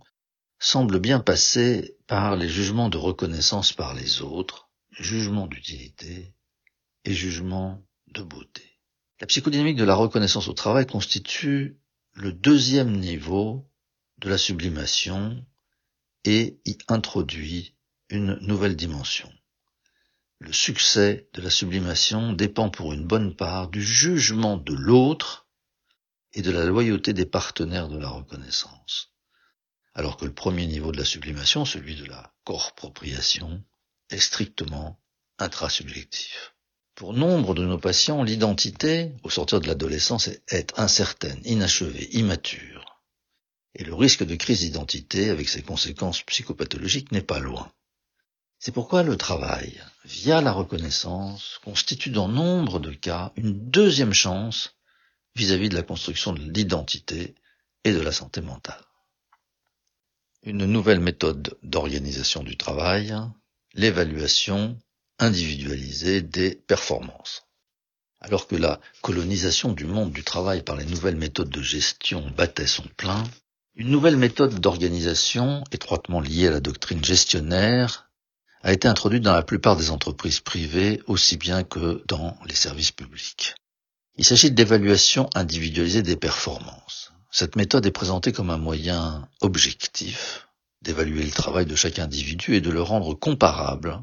semble 0.58 1.00
bien 1.00 1.18
passer 1.18 1.96
par 2.06 2.36
les 2.36 2.48
jugements 2.50 2.90
de 2.90 2.98
reconnaissance 2.98 3.72
par 3.72 3.94
les 3.94 4.20
autres, 4.20 4.68
jugements 4.90 5.46
d'utilité 5.46 6.34
et 7.06 7.14
jugements 7.14 7.82
de 8.08 8.20
beauté. 8.20 8.78
La 9.18 9.26
psychodynamique 9.26 9.78
de 9.78 9.84
la 9.84 9.94
reconnaissance 9.94 10.46
au 10.46 10.52
travail 10.52 10.86
constitue 10.86 11.80
le 12.12 12.34
deuxième 12.34 13.00
niveau 13.00 13.66
de 14.18 14.28
la 14.28 14.36
sublimation 14.36 15.42
et 16.24 16.60
y 16.66 16.76
introduit 16.88 17.74
une 18.10 18.34
nouvelle 18.42 18.76
dimension. 18.76 19.32
Le 20.38 20.52
succès 20.52 21.28
de 21.32 21.40
la 21.40 21.50
sublimation 21.50 22.32
dépend 22.32 22.68
pour 22.68 22.92
une 22.92 23.06
bonne 23.06 23.34
part 23.34 23.68
du 23.68 23.82
jugement 23.82 24.58
de 24.58 24.74
l'autre 24.74 25.48
et 26.34 26.42
de 26.42 26.50
la 26.50 26.64
loyauté 26.64 27.14
des 27.14 27.24
partenaires 27.24 27.88
de 27.88 27.98
la 27.98 28.10
reconnaissance. 28.10 29.14
Alors 29.94 30.18
que 30.18 30.26
le 30.26 30.34
premier 30.34 30.66
niveau 30.66 30.92
de 30.92 30.98
la 30.98 31.06
sublimation, 31.06 31.64
celui 31.64 31.96
de 31.96 32.04
la 32.04 32.34
corpropriation, 32.44 33.64
est 34.10 34.18
strictement 34.18 35.00
intrasubjectif. 35.38 36.54
Pour 36.94 37.14
nombre 37.14 37.54
de 37.54 37.64
nos 37.64 37.78
patients, 37.78 38.22
l'identité, 38.22 39.12
au 39.22 39.30
sortir 39.30 39.60
de 39.60 39.66
l'adolescence, 39.66 40.28
est 40.48 40.78
incertaine, 40.78 41.40
inachevée, 41.44 42.08
immature. 42.12 43.02
Et 43.74 43.84
le 43.84 43.94
risque 43.94 44.24
de 44.24 44.34
crise 44.34 44.60
d'identité, 44.60 45.30
avec 45.30 45.48
ses 45.48 45.62
conséquences 45.62 46.22
psychopathologiques, 46.22 47.12
n'est 47.12 47.22
pas 47.22 47.38
loin. 47.38 47.72
C'est 48.58 48.72
pourquoi 48.72 49.02
le 49.02 49.16
travail, 49.16 49.80
via 50.04 50.40
la 50.40 50.52
reconnaissance, 50.52 51.60
constitue 51.62 52.10
dans 52.10 52.28
nombre 52.28 52.80
de 52.80 52.92
cas 52.92 53.32
une 53.36 53.70
deuxième 53.70 54.14
chance 54.14 54.74
vis-à-vis 55.34 55.68
de 55.68 55.76
la 55.76 55.82
construction 55.82 56.32
de 56.32 56.40
l'identité 56.40 57.34
et 57.84 57.92
de 57.92 58.00
la 58.00 58.12
santé 58.12 58.40
mentale. 58.40 58.82
Une 60.42 60.64
nouvelle 60.64 61.00
méthode 61.00 61.56
d'organisation 61.62 62.42
du 62.42 62.56
travail, 62.56 63.14
l'évaluation 63.74 64.78
individualisée 65.18 66.22
des 66.22 66.54
performances. 66.54 67.44
Alors 68.20 68.46
que 68.46 68.56
la 68.56 68.80
colonisation 69.02 69.72
du 69.72 69.84
monde 69.84 70.12
du 70.12 70.24
travail 70.24 70.62
par 70.62 70.76
les 70.76 70.86
nouvelles 70.86 71.16
méthodes 71.16 71.50
de 71.50 71.62
gestion 71.62 72.30
battait 72.30 72.66
son 72.66 72.84
plein, 72.96 73.22
une 73.74 73.90
nouvelle 73.90 74.16
méthode 74.16 74.58
d'organisation 74.58 75.62
étroitement 75.70 76.20
liée 76.20 76.46
à 76.46 76.52
la 76.52 76.60
doctrine 76.60 77.04
gestionnaire 77.04 78.05
a 78.62 78.72
été 78.72 78.88
introduite 78.88 79.22
dans 79.22 79.32
la 79.32 79.42
plupart 79.42 79.76
des 79.76 79.90
entreprises 79.90 80.40
privées 80.40 81.00
aussi 81.06 81.36
bien 81.36 81.62
que 81.62 82.02
dans 82.08 82.36
les 82.46 82.54
services 82.54 82.92
publics. 82.92 83.54
Il 84.16 84.24
s'agit 84.24 84.50
de 84.50 84.56
l'évaluation 84.56 85.28
individualisée 85.34 86.02
des 86.02 86.16
performances. 86.16 87.12
Cette 87.30 87.56
méthode 87.56 87.84
est 87.84 87.90
présentée 87.90 88.32
comme 88.32 88.50
un 88.50 88.56
moyen 88.56 89.28
objectif 89.42 90.48
d'évaluer 90.82 91.22
le 91.22 91.30
travail 91.30 91.66
de 91.66 91.76
chaque 91.76 91.98
individu 91.98 92.54
et 92.54 92.60
de 92.60 92.70
le 92.70 92.80
rendre 92.80 93.14
comparable 93.14 94.02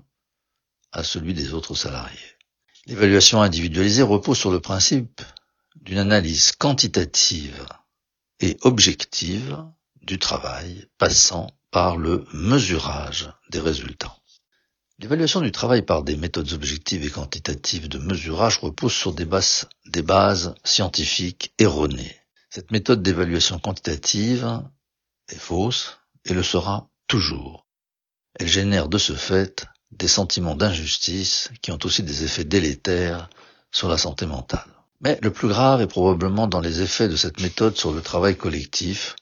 à 0.91 1.03
celui 1.03 1.33
des 1.33 1.53
autres 1.53 1.75
salariés. 1.75 2.19
L'évaluation 2.85 3.41
individualisée 3.41 4.03
repose 4.03 4.37
sur 4.37 4.51
le 4.51 4.59
principe 4.59 5.21
d'une 5.77 5.97
analyse 5.97 6.51
quantitative 6.51 7.65
et 8.39 8.57
objective 8.61 9.57
du 10.01 10.19
travail 10.19 10.87
passant 10.97 11.49
par 11.71 11.97
le 11.97 12.25
mesurage 12.33 13.31
des 13.49 13.59
résultats. 13.59 14.15
L'évaluation 14.99 15.41
du 15.41 15.51
travail 15.51 15.81
par 15.81 16.03
des 16.03 16.15
méthodes 16.15 16.53
objectives 16.53 17.03
et 17.03 17.09
quantitatives 17.09 17.89
de 17.89 17.97
mesurage 17.97 18.59
repose 18.59 18.93
sur 18.93 19.13
des 19.13 19.25
bases, 19.25 20.55
scientifiques 20.63 21.53
erronées. 21.57 22.15
Cette 22.49 22.71
méthode 22.71 23.01
d'évaluation 23.01 23.57
quantitative 23.57 24.61
est 25.29 25.39
fausse 25.39 25.97
et 26.25 26.33
le 26.33 26.43
sera 26.43 26.89
toujours. 27.07 27.65
Elle 28.39 28.47
génère 28.47 28.87
de 28.87 28.97
ce 28.99 29.13
fait 29.13 29.65
des 29.91 30.07
sentiments 30.07 30.55
d'injustice 30.55 31.49
qui 31.61 31.71
ont 31.71 31.79
aussi 31.83 32.03
des 32.03 32.23
effets 32.23 32.45
délétères 32.45 33.29
sur 33.71 33.89
la 33.89 33.97
santé 33.97 34.25
mentale. 34.25 34.69
Mais 35.01 35.19
le 35.21 35.33
plus 35.33 35.47
grave 35.47 35.81
est 35.81 35.87
probablement 35.87 36.47
dans 36.47 36.61
les 36.61 36.81
effets 36.81 37.09
de 37.09 37.15
cette 37.15 37.41
méthode 37.41 37.75
sur 37.75 37.91
le 37.91 38.01
travail 38.01 38.37
collectif, 38.37 39.15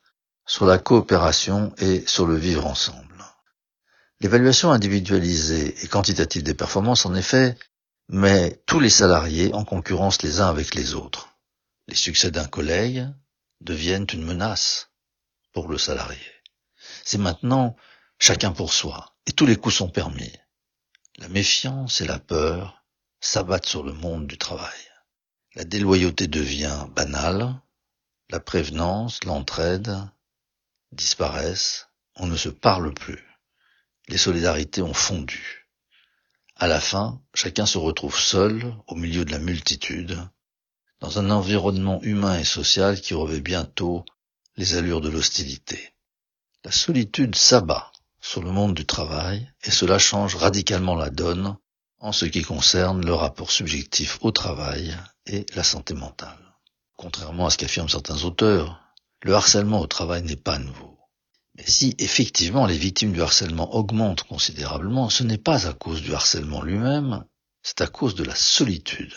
sur 0.45 0.65
la 0.65 0.77
coopération 0.77 1.73
et 1.77 2.05
sur 2.05 2.25
le 2.25 2.35
vivre 2.35 2.67
ensemble. 2.67 3.10
L'évaluation 4.21 4.71
individualisée 4.71 5.83
et 5.83 5.87
quantitative 5.87 6.43
des 6.43 6.53
performances, 6.53 7.07
en 7.07 7.15
effet, 7.15 7.57
met 8.07 8.61
tous 8.67 8.79
les 8.79 8.91
salariés 8.91 9.51
en 9.55 9.65
concurrence 9.65 10.21
les 10.21 10.41
uns 10.41 10.47
avec 10.47 10.75
les 10.75 10.93
autres. 10.93 11.29
Les 11.87 11.95
succès 11.95 12.29
d'un 12.29 12.45
collègue 12.45 13.07
deviennent 13.61 14.05
une 14.13 14.23
menace 14.23 14.91
pour 15.53 15.67
le 15.67 15.79
salarié. 15.79 16.21
C'est 17.03 17.17
maintenant 17.17 17.75
chacun 18.19 18.51
pour 18.51 18.73
soi, 18.73 19.15
et 19.25 19.31
tous 19.31 19.47
les 19.47 19.55
coups 19.55 19.73
sont 19.73 19.89
permis. 19.89 20.31
La 21.17 21.27
méfiance 21.27 21.99
et 22.01 22.05
la 22.05 22.19
peur 22.19 22.83
s'abattent 23.21 23.65
sur 23.65 23.81
le 23.81 23.93
monde 23.93 24.27
du 24.27 24.37
travail. 24.37 24.87
La 25.55 25.63
déloyauté 25.63 26.27
devient 26.27 26.85
banale, 26.95 27.59
la 28.29 28.39
prévenance, 28.39 29.23
l'entraide 29.23 29.97
disparaissent, 30.91 31.87
on 32.17 32.27
ne 32.27 32.37
se 32.37 32.49
parle 32.49 32.93
plus 32.93 33.30
les 34.11 34.17
solidarités 34.17 34.81
ont 34.81 34.93
fondu. 34.93 35.69
À 36.57 36.67
la 36.67 36.81
fin, 36.81 37.21
chacun 37.33 37.65
se 37.65 37.77
retrouve 37.77 38.19
seul 38.19 38.75
au 38.87 38.95
milieu 38.95 39.23
de 39.23 39.31
la 39.31 39.39
multitude, 39.39 40.19
dans 40.99 41.17
un 41.17 41.31
environnement 41.31 42.01
humain 42.01 42.37
et 42.37 42.43
social 42.43 42.99
qui 42.99 43.13
revêt 43.13 43.39
bientôt 43.39 44.03
les 44.57 44.75
allures 44.75 44.99
de 44.99 45.07
l'hostilité. 45.07 45.93
La 46.65 46.71
solitude 46.71 47.35
s'abat 47.35 47.89
sur 48.19 48.43
le 48.43 48.51
monde 48.51 48.73
du 48.73 48.85
travail 48.85 49.49
et 49.63 49.71
cela 49.71 49.97
change 49.97 50.35
radicalement 50.35 50.95
la 50.95 51.09
donne 51.09 51.55
en 51.99 52.11
ce 52.11 52.25
qui 52.25 52.41
concerne 52.41 53.05
le 53.05 53.13
rapport 53.13 53.49
subjectif 53.49 54.19
au 54.21 54.31
travail 54.31 54.93
et 55.25 55.45
la 55.55 55.63
santé 55.63 55.93
mentale. 55.93 56.57
Contrairement 56.97 57.45
à 57.45 57.49
ce 57.49 57.57
qu'affirment 57.57 57.87
certains 57.87 58.23
auteurs, 58.25 58.81
le 59.21 59.33
harcèlement 59.33 59.79
au 59.79 59.87
travail 59.87 60.21
n'est 60.23 60.35
pas 60.35 60.59
nouveau. 60.59 61.00
Si 61.65 61.95
effectivement 61.97 62.65
les 62.65 62.77
victimes 62.77 63.11
du 63.11 63.21
harcèlement 63.21 63.75
augmentent 63.75 64.23
considérablement, 64.23 65.09
ce 65.09 65.23
n'est 65.23 65.37
pas 65.37 65.67
à 65.67 65.73
cause 65.73 66.01
du 66.01 66.13
harcèlement 66.13 66.61
lui-même, 66.61 67.25
c'est 67.61 67.81
à 67.81 67.87
cause 67.87 68.15
de 68.15 68.23
la 68.23 68.35
solitude. 68.35 69.13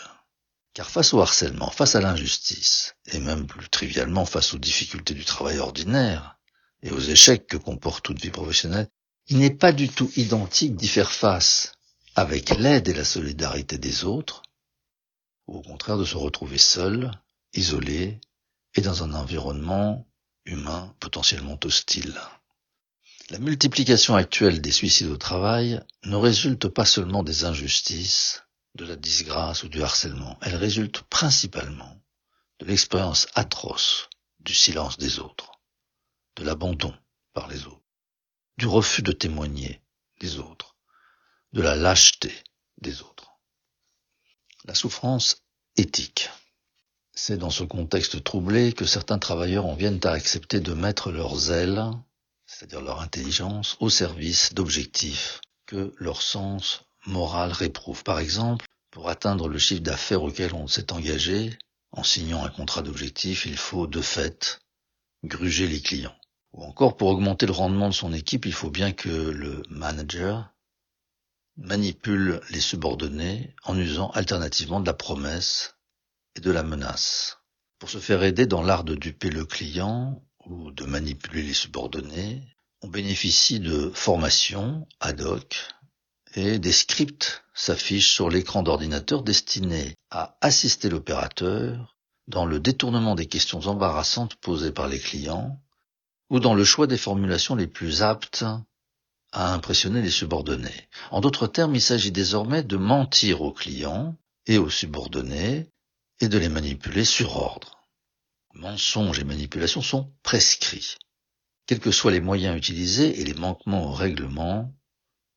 Car 0.73 0.89
face 0.89 1.13
au 1.13 1.21
harcèlement, 1.21 1.69
face 1.71 1.95
à 1.95 2.01
l'injustice, 2.01 2.95
et 3.05 3.19
même 3.19 3.47
plus 3.47 3.69
trivialement 3.69 4.25
face 4.25 4.53
aux 4.53 4.57
difficultés 4.57 5.13
du 5.13 5.23
travail 5.23 5.59
ordinaire, 5.59 6.37
et 6.83 6.91
aux 6.91 6.99
échecs 6.99 7.47
que 7.47 7.57
comporte 7.57 8.03
toute 8.03 8.21
vie 8.21 8.31
professionnelle, 8.31 8.89
il 9.27 9.39
n'est 9.39 9.55
pas 9.55 9.71
du 9.71 9.89
tout 9.89 10.11
identique 10.17 10.75
d'y 10.75 10.87
faire 10.87 11.11
face 11.11 11.71
avec 12.15 12.49
l'aide 12.51 12.87
et 12.87 12.93
la 12.93 13.05
solidarité 13.05 13.77
des 13.77 14.03
autres, 14.03 14.43
ou 15.47 15.57
au 15.57 15.61
contraire 15.61 15.97
de 15.97 16.05
se 16.05 16.17
retrouver 16.17 16.57
seul, 16.57 17.11
isolé, 17.53 18.19
et 18.75 18.81
dans 18.81 19.03
un 19.03 19.13
environnement 19.13 20.05
humain 20.45 20.93
potentiellement 20.99 21.59
hostile. 21.63 22.19
La 23.29 23.39
multiplication 23.39 24.15
actuelle 24.15 24.61
des 24.61 24.71
suicides 24.71 25.09
au 25.09 25.17
travail 25.17 25.81
ne 26.03 26.15
résulte 26.15 26.67
pas 26.67 26.85
seulement 26.85 27.23
des 27.23 27.43
injustices, 27.43 28.43
de 28.75 28.85
la 28.85 28.95
disgrâce 28.95 29.63
ou 29.63 29.69
du 29.69 29.81
harcèlement, 29.81 30.37
elle 30.41 30.55
résulte 30.55 31.01
principalement 31.03 32.01
de 32.59 32.65
l'expérience 32.65 33.27
atroce 33.33 34.09
du 34.39 34.53
silence 34.53 34.97
des 34.97 35.19
autres, 35.19 35.51
de 36.35 36.43
l'abandon 36.43 36.93
par 37.33 37.47
les 37.47 37.65
autres, 37.65 37.83
du 38.57 38.67
refus 38.67 39.01
de 39.01 39.11
témoigner 39.11 39.81
des 40.19 40.37
autres, 40.37 40.75
de 41.53 41.61
la 41.61 41.75
lâcheté 41.75 42.33
des 42.79 43.01
autres. 43.01 43.31
La 44.65 44.75
souffrance 44.75 45.43
éthique. 45.77 46.29
C'est 47.17 47.37
dans 47.37 47.49
ce 47.49 47.63
contexte 47.63 48.23
troublé 48.23 48.73
que 48.73 48.85
certains 48.85 49.19
travailleurs 49.19 49.65
en 49.65 49.73
viennent 49.73 50.01
à 50.03 50.11
accepter 50.11 50.59
de 50.59 50.73
mettre 50.73 51.11
leurs 51.11 51.49
ailes, 51.51 51.81
c'est-à-dire 52.45 52.81
leur 52.81 52.99
intelligence, 52.99 53.77
au 53.79 53.89
service 53.89 54.53
d'objectifs 54.53 55.39
que 55.65 55.93
leur 55.97 56.21
sens 56.21 56.83
moral 57.05 57.53
réprouve. 57.53 58.03
Par 58.03 58.19
exemple, 58.19 58.65
pour 58.91 59.09
atteindre 59.09 59.47
le 59.47 59.57
chiffre 59.57 59.81
d'affaires 59.81 60.23
auquel 60.23 60.53
on 60.53 60.67
s'est 60.67 60.91
engagé, 60.91 61.57
en 61.91 62.03
signant 62.03 62.43
un 62.43 62.49
contrat 62.49 62.81
d'objectif, 62.81 63.45
il 63.45 63.57
faut 63.57 63.87
de 63.87 64.01
fait 64.01 64.59
gruger 65.23 65.67
les 65.67 65.81
clients. 65.81 66.15
Ou 66.51 66.63
encore, 66.63 66.97
pour 66.97 67.07
augmenter 67.07 67.45
le 67.45 67.53
rendement 67.53 67.87
de 67.87 67.93
son 67.93 68.11
équipe, 68.11 68.45
il 68.45 68.53
faut 68.53 68.69
bien 68.69 68.91
que 68.91 69.09
le 69.09 69.63
manager 69.69 70.53
manipule 71.57 72.41
les 72.49 72.59
subordonnés 72.59 73.55
en 73.63 73.77
usant 73.77 74.09
alternativement 74.11 74.81
de 74.81 74.85
la 74.85 74.93
promesse 74.93 75.74
et 76.35 76.41
de 76.41 76.51
la 76.51 76.63
menace. 76.63 77.37
Pour 77.79 77.89
se 77.89 77.97
faire 77.97 78.23
aider 78.23 78.45
dans 78.45 78.61
l'art 78.61 78.83
de 78.83 78.95
duper 78.95 79.29
le 79.29 79.45
client 79.45 80.21
ou 80.45 80.71
de 80.71 80.85
manipuler 80.85 81.43
les 81.43 81.53
subordonnés, 81.53 82.43
on 82.81 82.87
bénéficie 82.87 83.59
de 83.59 83.91
formations 83.93 84.87
ad 84.99 85.21
hoc 85.21 85.57
et 86.35 86.59
des 86.59 86.71
scripts 86.71 87.43
s'affichent 87.53 88.13
sur 88.13 88.29
l'écran 88.29 88.63
d'ordinateur 88.63 89.23
destinés 89.23 89.95
à 90.11 90.37
assister 90.41 90.89
l'opérateur 90.89 91.95
dans 92.27 92.45
le 92.45 92.59
détournement 92.59 93.15
des 93.15 93.27
questions 93.27 93.61
embarrassantes 93.67 94.35
posées 94.35 94.71
par 94.71 94.87
les 94.87 94.99
clients 94.99 95.59
ou 96.29 96.39
dans 96.39 96.55
le 96.55 96.63
choix 96.63 96.87
des 96.87 96.97
formulations 96.97 97.55
les 97.55 97.67
plus 97.67 98.01
aptes 98.01 98.45
à 99.31 99.53
impressionner 99.53 100.01
les 100.01 100.09
subordonnés. 100.09 100.89
En 101.11 101.21
d'autres 101.21 101.47
termes, 101.47 101.75
il 101.75 101.81
s'agit 101.81 102.11
désormais 102.11 102.63
de 102.63 102.77
mentir 102.77 103.41
aux 103.41 103.51
clients 103.51 104.15
et 104.47 104.57
aux 104.57 104.69
subordonnés 104.69 105.69
et 106.19 106.29
de 106.29 106.37
les 106.37 106.49
manipuler 106.49 107.05
sur 107.05 107.35
ordre. 107.35 107.87
Mensonges 108.53 109.19
et 109.19 109.23
manipulations 109.23 109.81
sont 109.81 110.13
prescrits. 110.23 110.95
Quels 111.65 111.79
que 111.79 111.91
soient 111.91 112.11
les 112.11 112.21
moyens 112.21 112.57
utilisés 112.57 113.19
et 113.19 113.25
les 113.25 113.33
manquements 113.33 113.89
au 113.89 113.91
règlement, 113.91 114.73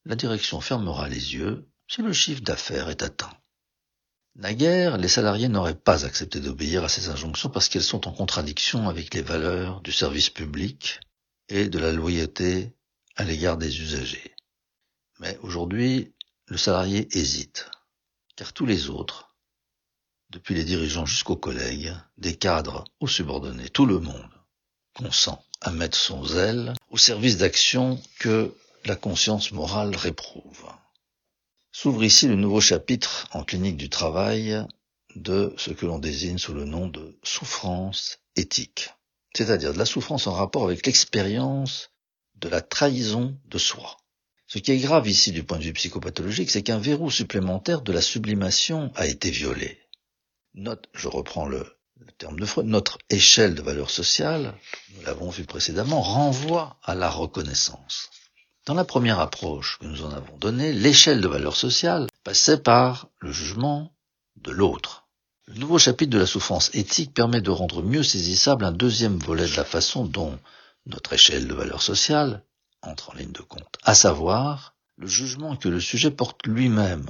la 0.05 0.14
direction 0.14 0.61
fermera 0.61 1.09
les 1.09 1.35
yeux 1.35 1.69
si 1.88 2.03
le 2.03 2.12
chiffre 2.12 2.43
d'affaires 2.43 2.91
est 2.91 3.03
atteint. 3.03 3.33
Naguère, 4.37 4.99
les 4.99 5.09
salariés 5.09 5.49
n'auraient 5.49 5.75
pas 5.75 6.05
accepté 6.05 6.38
d'obéir 6.38 6.85
à 6.85 6.88
ces 6.88 7.09
injonctions 7.09 7.51
parce 7.51 7.69
qu'elles 7.69 7.83
sont 7.83 8.07
en 8.07 8.12
contradiction 8.12 8.88
avec 8.88 9.14
les 9.14 9.23
valeurs 9.23 9.81
du 9.81 9.91
service 9.91 10.31
public 10.31 11.01
et 11.49 11.69
de 11.69 11.79
la 11.79 11.93
loyauté 11.93 12.73
à 13.17 13.25
l'égard 13.25 13.57
des 13.57 13.81
usagers. 13.81 14.35
Mais 15.19 15.37
aujourd'hui, 15.43 16.14
le 16.47 16.57
salarié 16.57 17.09
hésite, 17.17 17.69
car 18.37 18.53
tous 18.53 18.64
les 18.64 18.91
autres 18.91 19.28
depuis 20.31 20.55
les 20.55 20.64
dirigeants 20.64 21.07
jusqu'aux 21.07 21.37
collègues, 21.37 21.95
des 22.19 22.37
cadres 22.37 22.85
aux 23.01 23.09
subordonnés, 23.09 23.71
tout 23.71 23.87
le 23.87 23.99
monde 23.99 24.31
consent 24.95 25.43
à 25.61 25.71
mettre 25.71 25.97
son 25.97 26.25
zèle 26.25 26.75
au 26.91 26.99
service 26.99 27.38
d'actions 27.38 28.01
que 28.19 28.55
la 28.85 28.97
conscience 28.97 29.53
morale 29.53 29.97
réprouve. 29.97 30.67
S'ouvre 31.73 32.05
ici 32.05 32.29
le 32.29 32.35
nouveau 32.35 32.61
chapitre 32.61 33.29
en 33.33 33.43
clinique 33.43 33.77
du 33.77 33.88
travail 33.88 34.64
de 35.17 35.55
ce 35.57 35.71
que 35.71 35.87
l'on 35.87 35.99
désigne 35.99 36.38
sous 36.38 36.53
le 36.53 36.64
nom 36.64 36.88
de 36.88 37.19
souffrance 37.23 38.19
éthique, 38.37 38.91
c'est-à-dire 39.35 39.73
de 39.73 39.79
la 39.79 39.87
souffrance 39.87 40.27
en 40.27 40.33
rapport 40.33 40.64
avec 40.64 40.85
l'expérience 40.87 41.91
de 42.37 42.49
la 42.49 42.61
trahison 42.61 43.38
de 43.47 43.59
soi. 43.59 43.97
Ce 44.47 44.59
qui 44.59 44.73
est 44.73 44.79
grave 44.79 45.09
ici 45.09 45.33
du 45.33 45.43
point 45.43 45.59
de 45.59 45.64
vue 45.64 45.73
psychopathologique, 45.73 46.51
c'est 46.51 46.62
qu'un 46.62 46.79
verrou 46.79 47.11
supplémentaire 47.11 47.83
de 47.83 47.93
la 47.93 48.01
sublimation 48.01 48.93
a 48.95 49.07
été 49.07 49.31
violé 49.31 49.79
notre, 50.55 50.89
je 50.93 51.09
reprends 51.09 51.47
le, 51.47 51.67
terme 52.19 52.39
de 52.39 52.47
Freud, 52.47 52.67
notre 52.67 52.99
échelle 53.11 53.55
de 53.55 53.63
valeur 53.63 53.91
sociale, 53.91 54.55
nous 54.95 55.03
l'avons 55.03 55.31
vu 55.31 55.45
précédemment, 55.45 56.01
renvoie 56.01 56.79
à 56.83 56.95
la 56.95 57.11
reconnaissance. 57.11 58.11
Dans 58.67 58.75
la 58.75 58.85
première 58.85 59.21
approche 59.21 59.79
que 59.79 59.87
nous 59.87 60.05
en 60.05 60.11
avons 60.11 60.37
donnée, 60.37 60.73
l'échelle 60.73 61.21
de 61.21 61.29
valeur 61.29 61.57
sociale 61.57 62.07
passait 62.25 62.59
par 62.59 63.09
le 63.21 63.33
jugement 63.33 63.93
de 64.37 64.51
l'autre. 64.51 65.07
Le 65.47 65.55
nouveau 65.55 65.79
chapitre 65.79 66.11
de 66.11 66.19
la 66.19 66.27
souffrance 66.27 66.71
éthique 66.75 67.15
permet 67.15 67.41
de 67.41 67.51
rendre 67.51 67.83
mieux 67.83 68.03
saisissable 68.03 68.65
un 68.65 68.73
deuxième 68.73 69.19
volet 69.19 69.49
de 69.49 69.57
la 69.57 69.65
façon 69.65 70.05
dont 70.05 70.39
notre 70.87 71.15
échelle 71.15 71.49
de 71.49 71.55
valeur 71.55 71.83
sociale 71.83 72.45
entre 72.83 73.11
en 73.11 73.15
ligne 73.15 73.33
de 73.33 73.41
compte, 73.43 73.79
à 73.83 73.95
savoir 73.95 74.75
le 74.97 75.07
jugement 75.07 75.57
que 75.57 75.69
le 75.69 75.81
sujet 75.81 76.11
porte 76.11 76.47
lui-même, 76.47 77.09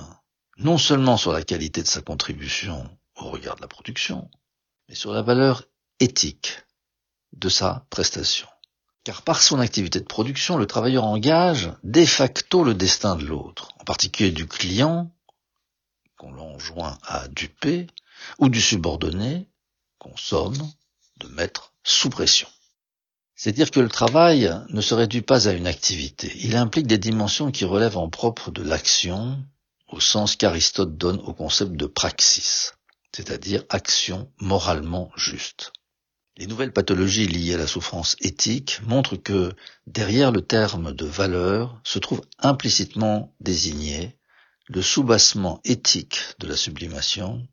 non 0.59 0.79
seulement 0.79 1.16
sur 1.16 1.33
la 1.33 1.42
qualité 1.42 1.83
de 1.83 1.88
sa 1.88 2.01
contribution 2.01 2.88
au 3.18 3.31
regard 3.31 3.57
de 3.57 3.62
la 3.62 3.68
production, 3.68 4.31
mais 4.88 4.94
sur 4.94 5.12
la 5.12 5.22
valeur 5.22 5.64
éthique 6.00 6.59
de 7.33 7.48
sa 7.48 7.87
prestation. 7.90 8.48
Car 9.04 9.22
par 9.22 9.42
son 9.42 9.61
activité 9.61 10.00
de 10.00 10.04
production, 10.04 10.57
le 10.57 10.66
travailleur 10.66 11.04
engage 11.04 11.72
de 11.83 12.04
facto 12.04 12.64
le 12.64 12.74
destin 12.74 13.16
de 13.16 13.24
l'autre, 13.24 13.70
en 13.81 13.85
particulier 13.85 14.31
du 14.31 14.46
client, 14.46 15.11
qu'on 16.16 16.33
l'enjoint 16.33 16.98
à 17.07 17.28
duper, 17.28 17.87
ou 18.38 18.48
du 18.48 18.61
subordonné, 18.61 19.48
qu'on 19.98 20.16
somme 20.16 20.59
de 21.18 21.28
mettre 21.28 21.72
sous 21.85 22.11
pression. 22.11 22.48
C'est 23.37 23.52
dire 23.52 23.70
que 23.70 23.81
le 23.81 23.88
travail 23.88 24.52
ne 24.68 24.81
se 24.81 24.94
réduit 24.94 25.22
pas 25.22 25.48
à 25.48 25.52
une 25.52 25.68
activité. 25.68 26.33
Il 26.40 26.57
implique 26.57 26.88
des 26.88 26.98
dimensions 26.98 27.52
qui 27.52 27.64
relèvent 27.64 27.96
en 27.96 28.09
propre 28.09 28.50
de 28.50 28.62
l'action, 28.62 29.38
au 29.87 30.00
sens 30.00 30.35
qu'Aristote 30.35 30.96
donne 30.96 31.20
au 31.20 31.33
concept 31.33 31.72
de 31.72 31.87
praxis 31.87 32.72
c'est-à-dire 33.18 33.64
action 33.68 34.31
moralement 34.38 35.11
juste. 35.16 35.72
Les 36.36 36.47
nouvelles 36.47 36.72
pathologies 36.72 37.26
liées 37.26 37.55
à 37.55 37.59
la 37.59 37.66
souffrance 37.66 38.14
éthique 38.20 38.80
montrent 38.86 39.16
que 39.16 39.53
derrière 39.88 40.30
le 40.30 40.40
terme 40.40 40.92
de 40.92 41.05
valeur 41.05 41.80
se 41.82 41.99
trouve 41.99 42.20
implicitement 42.38 43.34
désigné 43.40 44.16
le 44.68 44.82
soubassement 44.82 45.61
éthique 45.64 46.20
de 46.38 46.47
la 46.47 46.57
sublimation 46.57 47.45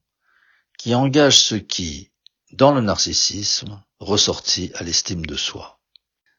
qui 0.78 0.94
engage 0.94 1.40
ce 1.40 1.56
qui, 1.56 2.12
dans 2.52 2.72
le 2.72 2.82
narcissisme, 2.82 3.82
ressortit 4.00 4.70
à 4.76 4.84
l'estime 4.84 5.26
de 5.26 5.36
soi. 5.36 5.80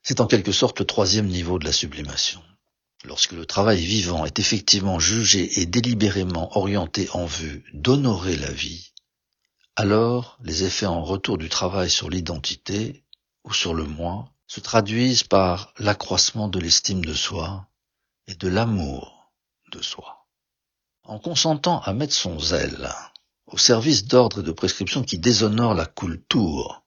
C'est 0.05 0.21
en 0.21 0.29
quelque 0.29 0.53
sorte 0.53 0.79
le 0.79 0.87
troisième 0.87 1.27
niveau 1.27 1.59
de 1.59 1.65
la 1.65 1.73
sublimation. 1.73 2.45
Lorsque 3.05 3.33
le 3.33 3.45
travail 3.45 3.85
vivant 3.85 4.25
est 4.25 4.39
effectivement 4.39 5.01
jugé 5.01 5.61
et 5.61 5.67
délibérément 5.67 6.57
orienté 6.57 7.09
en 7.13 7.27
vue 7.27 7.65
d'honorer 7.75 8.37
la 8.37 8.53
vie, 8.53 8.93
alors 9.77 10.39
les 10.43 10.65
effets 10.65 10.87
en 10.87 11.05
retour 11.05 11.37
du 11.37 11.51
travail 11.51 11.91
sur 11.91 12.09
l'identité 12.09 13.05
ou 13.45 13.53
sur 13.53 13.75
le 13.75 13.85
moi 13.85 14.33
se 14.47 14.61
traduisent 14.61 15.23
par 15.23 15.75
l'accroissement 15.79 16.49
de 16.49 16.59
l'estime 16.59 17.05
de 17.05 17.13
soi 17.13 17.69
et 18.27 18.35
de 18.35 18.49
l'amour 18.49 19.31
de 19.73 19.83
soi. 19.83 20.27
En 21.05 21.19
consentant 21.19 21.81
à 21.81 21.93
mettre 21.93 22.15
son 22.15 22.39
zèle 22.41 22.89
au 23.47 23.59
service 23.59 24.07
d'ordre 24.07 24.41
et 24.41 24.43
de 24.43 24.51
prescription 24.51 25.05
qui 25.05 25.19
déshonorent 25.19 25.75
la 25.75 25.87
culture, 25.87 26.83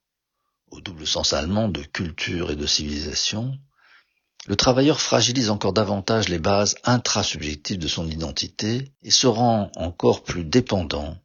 au 0.71 0.81
double 0.81 1.05
sens 1.05 1.33
allemand 1.33 1.69
de 1.69 1.83
culture 1.83 2.49
et 2.49 2.55
de 2.55 2.65
civilisation, 2.65 3.57
le 4.47 4.55
travailleur 4.55 4.99
fragilise 4.99 5.51
encore 5.51 5.73
davantage 5.73 6.27
les 6.27 6.39
bases 6.39 6.75
intrasubjectives 6.85 7.77
de 7.77 7.87
son 7.87 8.07
identité 8.07 8.91
et 9.03 9.11
se 9.11 9.27
rend 9.27 9.71
encore 9.75 10.23
plus 10.23 10.43
dépendant 10.43 11.17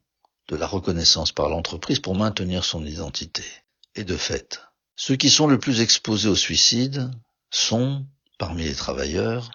de 0.47 0.55
la 0.55 0.67
reconnaissance 0.67 1.31
par 1.31 1.49
l'entreprise 1.49 1.99
pour 1.99 2.15
maintenir 2.15 2.63
son 2.63 2.85
identité. 2.85 3.43
Et 3.95 4.03
de 4.03 4.17
fait, 4.17 4.61
ceux 4.95 5.15
qui 5.15 5.29
sont 5.29 5.47
le 5.47 5.59
plus 5.59 5.81
exposés 5.81 6.29
au 6.29 6.35
suicide 6.35 7.11
sont, 7.49 8.05
parmi 8.37 8.63
les 8.63 8.75
travailleurs, 8.75 9.51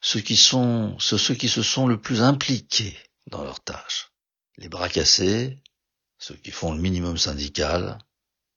ceux 0.00 0.20
qui 0.20 0.36
se 0.36 1.62
sont 1.62 1.86
le 1.86 2.00
plus 2.00 2.22
impliqués 2.22 2.96
dans 3.26 3.42
leurs 3.42 3.60
tâches. 3.60 4.12
Les 4.58 4.68
bras 4.68 4.88
cassés, 4.88 5.62
ceux 6.18 6.36
qui 6.36 6.50
font 6.50 6.72
le 6.72 6.80
minimum 6.80 7.18
syndical, 7.18 7.98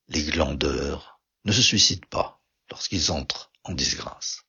les 0.07 0.23
glandeurs, 0.23 1.19
ne 1.45 1.51
se 1.51 1.61
suicident 1.61 2.07
pas 2.09 2.41
lorsqu'ils 2.69 3.11
entrent 3.11 3.51
en 3.63 3.73
disgrâce. 3.73 4.43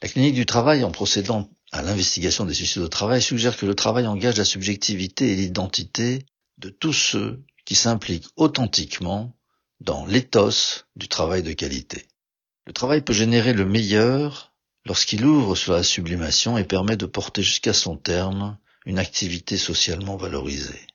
La 0.00 0.08
clinique 0.08 0.34
du 0.34 0.46
travail, 0.46 0.84
en 0.84 0.90
procédant 0.90 1.50
à 1.72 1.82
l'investigation 1.82 2.44
des 2.44 2.54
suicides 2.54 2.82
au 2.82 2.88
travail, 2.88 3.20
suggère 3.20 3.56
que 3.56 3.66
le 3.66 3.74
travail 3.74 4.06
engage 4.06 4.36
la 4.36 4.44
subjectivité 4.44 5.32
et 5.32 5.36
l'identité 5.36 6.24
de 6.58 6.70
tous 6.70 6.92
ceux 6.92 7.44
qui 7.64 7.74
s'impliquent 7.74 8.28
authentiquement 8.36 9.36
dans 9.80 10.06
l'éthos 10.06 10.86
du 10.96 11.08
travail 11.08 11.42
de 11.42 11.52
qualité. 11.52 12.06
Le 12.66 12.72
travail 12.72 13.02
peut 13.02 13.12
générer 13.12 13.52
le 13.52 13.64
meilleur 13.64 14.54
lorsqu'il 14.84 15.24
ouvre 15.24 15.54
sur 15.54 15.72
la 15.72 15.82
sublimation 15.82 16.58
et 16.58 16.64
permet 16.64 16.96
de 16.96 17.06
porter 17.06 17.42
jusqu'à 17.42 17.72
son 17.72 17.96
terme 17.96 18.58
une 18.86 18.98
activité 18.98 19.56
socialement 19.56 20.16
valorisée. 20.16 20.86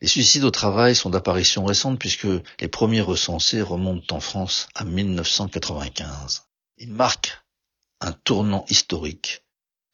Les 0.00 0.08
suicides 0.08 0.44
au 0.44 0.50
travail 0.50 0.94
sont 0.94 1.10
d'apparition 1.10 1.64
récente 1.64 1.98
puisque 1.98 2.28
les 2.60 2.68
premiers 2.68 3.00
recensés 3.00 3.62
remontent 3.62 4.14
en 4.14 4.20
France 4.20 4.68
à 4.74 4.84
1995. 4.84 6.42
Ils 6.78 6.92
marquent 6.92 7.42
un 8.00 8.12
tournant 8.12 8.64
historique 8.68 9.42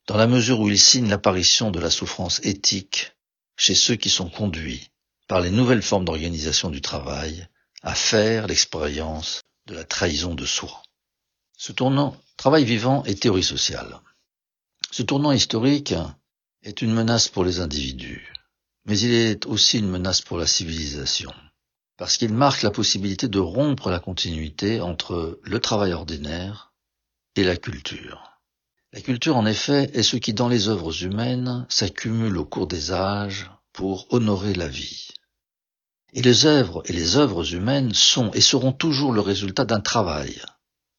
dans 0.07 0.17
la 0.17 0.27
mesure 0.27 0.61
où 0.61 0.69
ils 0.69 0.79
signent 0.79 1.09
l'apparition 1.09 1.71
de 1.71 1.81
la 1.81 1.91
souffrance 1.91 2.41
éthique 2.43 3.13
chez 3.57 3.75
ceux 3.75 3.97
qui 3.97 4.11
sont 4.11 4.29
conduits 4.29 4.91
par 5.29 5.41
les 5.41 5.51
nouvelles 5.51 5.83
formes 5.83 6.05
d'organisation 6.05 6.71
du 6.71 6.83
travail 6.83 7.49
à 7.83 7.95
faire 7.95 8.47
l'expérience 8.47 9.41
de 9.67 9.75
la 9.75 9.85
trahison 9.85 10.35
de 10.35 10.45
soi. 10.45 10.83
Ce 11.57 11.73
tournant 11.73 12.17
travail 12.37 12.65
vivant 12.65 13.05
et 13.05 13.15
théorie 13.15 13.43
sociale. 13.43 14.01
Ce 14.91 15.03
tournant 15.03 15.33
historique 15.33 15.95
est 16.63 16.83
une 16.83 16.93
menace 16.93 17.29
pour 17.29 17.45
les 17.45 17.61
individus, 17.61 18.33
mais 18.85 18.99
il 18.99 19.13
est 19.13 19.47
aussi 19.47 19.79
une 19.79 19.89
menace 19.89 20.21
pour 20.21 20.37
la 20.37 20.47
civilisation, 20.47 21.33
parce 21.97 22.17
qu'il 22.17 22.33
marque 22.33 22.63
la 22.63 22.71
possibilité 22.71 23.29
de 23.29 23.39
rompre 23.39 23.91
la 23.91 24.01
continuité 24.01 24.81
entre 24.81 25.41
le 25.43 25.61
travail 25.61 25.93
ordinaire 25.93 26.74
et 27.37 27.45
la 27.45 27.57
culture. 27.57 28.41
La 28.93 29.01
culture, 29.01 29.37
en 29.37 29.47
effet, 29.47 29.91
est 29.95 30.05
ce 30.05 30.17
qui, 30.17 30.35
dans 30.35 30.49
les 30.49 30.69
œuvres 30.69 31.03
humaines, 31.03 31.67
s'accumule 31.69 32.39
au 32.39 32.45
cours 32.45 32.69
des 32.69 32.93
âges 32.93 33.51
pour 33.73 34.07
honorer 34.13 34.55
la 34.55 34.69
vie. 34.69 35.09
Et 36.13 36.23
les 36.23 36.47
œuvres 36.47 36.83
et 36.87 36.93
les 36.93 37.17
œuvres 37.17 37.55
humaines 37.55 37.93
sont 37.93 38.31
et 38.33 38.41
seront 38.41 38.73
toujours 38.73 39.13
le 39.13 39.21
résultat 39.21 39.65
d'un 39.65 39.81
travail, 39.81 40.41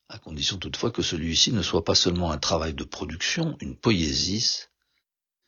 à 0.10 0.20
condition 0.20 0.58
toutefois 0.58 0.92
que 0.92 1.02
celui-ci 1.02 1.54
ne 1.54 1.62
soit 1.62 1.86
pas 1.86 1.96
seulement 1.96 2.32
un 2.32 2.38
travail 2.38 2.74
de 2.74 2.84
production, 2.84 3.56
une 3.62 3.78
poésie, 3.78 4.64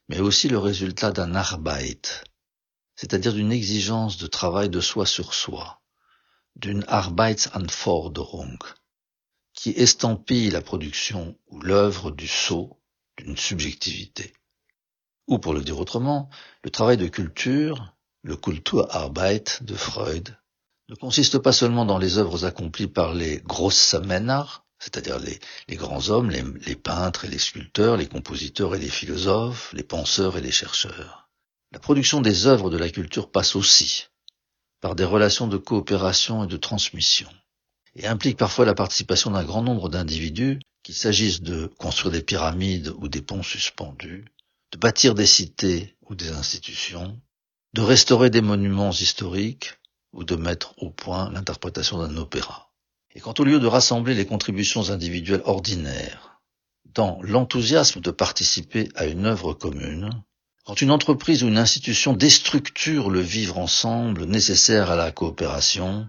mais 0.08 0.22
aussi 0.22 0.48
le 0.48 0.58
résultat 0.58 1.12
d'un 1.12 1.36
Arbeit, 1.36 2.24
c'est-à-dire 2.96 3.34
d'une 3.34 3.52
exigence 3.52 4.18
de 4.18 4.28
travail 4.28 4.70
de 4.70 4.80
soi 4.80 5.06
sur 5.06 5.34
soi, 5.34 5.82
d'une 6.56 6.86
Arbeitsanforderung, 6.88 8.58
qui 9.58 9.72
estampille 9.72 10.52
la 10.52 10.62
production 10.62 11.36
ou 11.48 11.60
l'œuvre 11.60 12.12
du 12.12 12.28
sceau 12.28 12.80
d'une 13.18 13.36
subjectivité. 13.36 14.32
Ou 15.26 15.40
pour 15.40 15.56
le 15.56 15.64
dire 15.64 15.80
autrement, 15.80 16.30
le 16.64 16.70
travail 16.70 16.96
de 16.96 17.08
culture, 17.08 17.96
le 18.22 18.38
Kulturarbeit 18.38 19.64
de 19.64 19.74
Freud, 19.74 20.38
ne 20.90 20.96
consiste 20.96 21.40
pas 21.40 21.54
seulement 21.54 21.86
dans 21.86 21.98
les 21.98 22.20
œuvres 22.20 22.46
accomplies 22.46 22.88
par 22.88 23.16
les 23.16 23.40
grosses 23.40 23.96
Männer, 23.96 24.44
c'est-à-dire 24.78 25.18
les, 25.18 25.76
grands 25.76 26.10
hommes, 26.10 26.30
les, 26.30 26.76
peintres 26.76 27.26
et 27.26 27.30
les 27.30 27.40
sculpteurs, 27.40 27.98
les 27.98 28.08
compositeurs 28.08 28.76
et 28.76 28.80
les 28.80 28.90
philosophes, 28.90 29.74
les 29.74 29.84
penseurs 29.84 30.38
et 30.38 30.42
les 30.42 30.52
chercheurs. 30.52 31.32
La 31.72 31.80
production 31.80 32.22
des 32.22 32.46
œuvres 32.46 32.70
de 32.70 32.78
la 32.78 32.90
culture 32.90 33.32
passe 33.32 33.56
aussi 33.56 34.06
par 34.82 34.94
des 34.94 35.04
relations 35.04 35.48
de 35.48 35.58
coopération 35.58 36.44
et 36.44 36.48
de 36.48 36.58
transmission, 36.58 37.28
et 37.98 38.06
implique 38.06 38.38
parfois 38.38 38.66
la 38.66 38.76
participation 38.76 39.32
d'un 39.32 39.44
grand 39.44 39.64
nombre 39.64 39.90
d'individus, 39.90 40.60
qu'il 40.84 40.96
s'agisse 40.96 41.42
de 41.42 41.72
construire 41.80 42.12
des 42.12 42.22
pyramides 42.22 42.94
ou 43.00 43.08
des 43.08 43.22
ponts 43.22 43.44
suspendus, 43.44 44.26
de 44.72 44.78
bâtir 44.78 45.16
des 45.16 45.26
cités 45.26 45.96
ou 46.08 46.16
des 46.16 46.30
institutions, 46.30 47.20
de 47.74 47.82
restaurer 47.82 48.30
des 48.30 48.42
monuments 48.42 48.92
historiques 48.92 49.74
ou 50.14 50.24
de 50.24 50.36
mettre 50.36 50.74
au 50.78 50.92
point 50.92 51.32
l'interprétation 51.32 51.98
d'un 51.98 52.16
opéra. 52.18 52.72
Et 53.16 53.20
quand 53.20 53.40
au 53.40 53.44
lieu 53.44 53.60
de 53.60 53.68
rassembler 53.68 54.14
les 54.14 54.28
contributions 54.28 54.92
individuelles 54.92 55.42
ordinaires 55.46 56.40
dans 56.94 57.20
l'enthousiasme 57.24 58.00
de 58.00 58.12
participer 58.12 58.90
à 58.96 59.06
une 59.08 59.26
œuvre 59.26 59.54
commune, 59.54 60.12
quand 60.66 60.82
une 60.82 60.92
entreprise 60.92 61.44
ou 61.44 61.48
une 61.48 61.58
institution 61.58 62.14
déstructure 62.14 63.10
le 63.10 63.22
vivre 63.22 63.58
ensemble 63.58 64.26
nécessaire 64.26 64.92
à 64.92 64.96
la 64.96 65.12
coopération, 65.12 66.08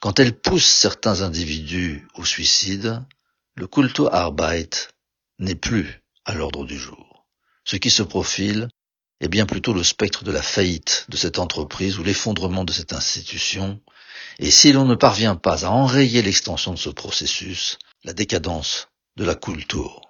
quand 0.00 0.18
elle 0.18 0.38
pousse 0.38 0.64
certains 0.64 1.22
individus 1.22 2.08
au 2.14 2.24
suicide, 2.24 3.04
le 3.54 3.66
Kulturarbeit 3.66 4.88
n'est 5.38 5.54
plus 5.54 6.02
à 6.24 6.34
l'ordre 6.34 6.64
du 6.64 6.78
jour. 6.78 7.26
Ce 7.64 7.76
qui 7.76 7.90
se 7.90 8.02
profile 8.02 8.68
est 9.20 9.28
bien 9.28 9.44
plutôt 9.44 9.74
le 9.74 9.84
spectre 9.84 10.24
de 10.24 10.32
la 10.32 10.42
faillite 10.42 11.06
de 11.10 11.16
cette 11.16 11.38
entreprise 11.38 11.98
ou 11.98 12.02
l'effondrement 12.02 12.64
de 12.64 12.72
cette 12.72 12.94
institution 12.94 13.80
et 14.38 14.50
si 14.50 14.72
l'on 14.72 14.86
ne 14.86 14.94
parvient 14.94 15.36
pas 15.36 15.66
à 15.66 15.70
enrayer 15.70 16.22
l'extension 16.22 16.72
de 16.72 16.78
ce 16.78 16.88
processus, 16.88 17.78
la 18.04 18.14
décadence 18.14 18.88
de 19.16 19.24
la 19.24 19.34
culture. 19.34 20.00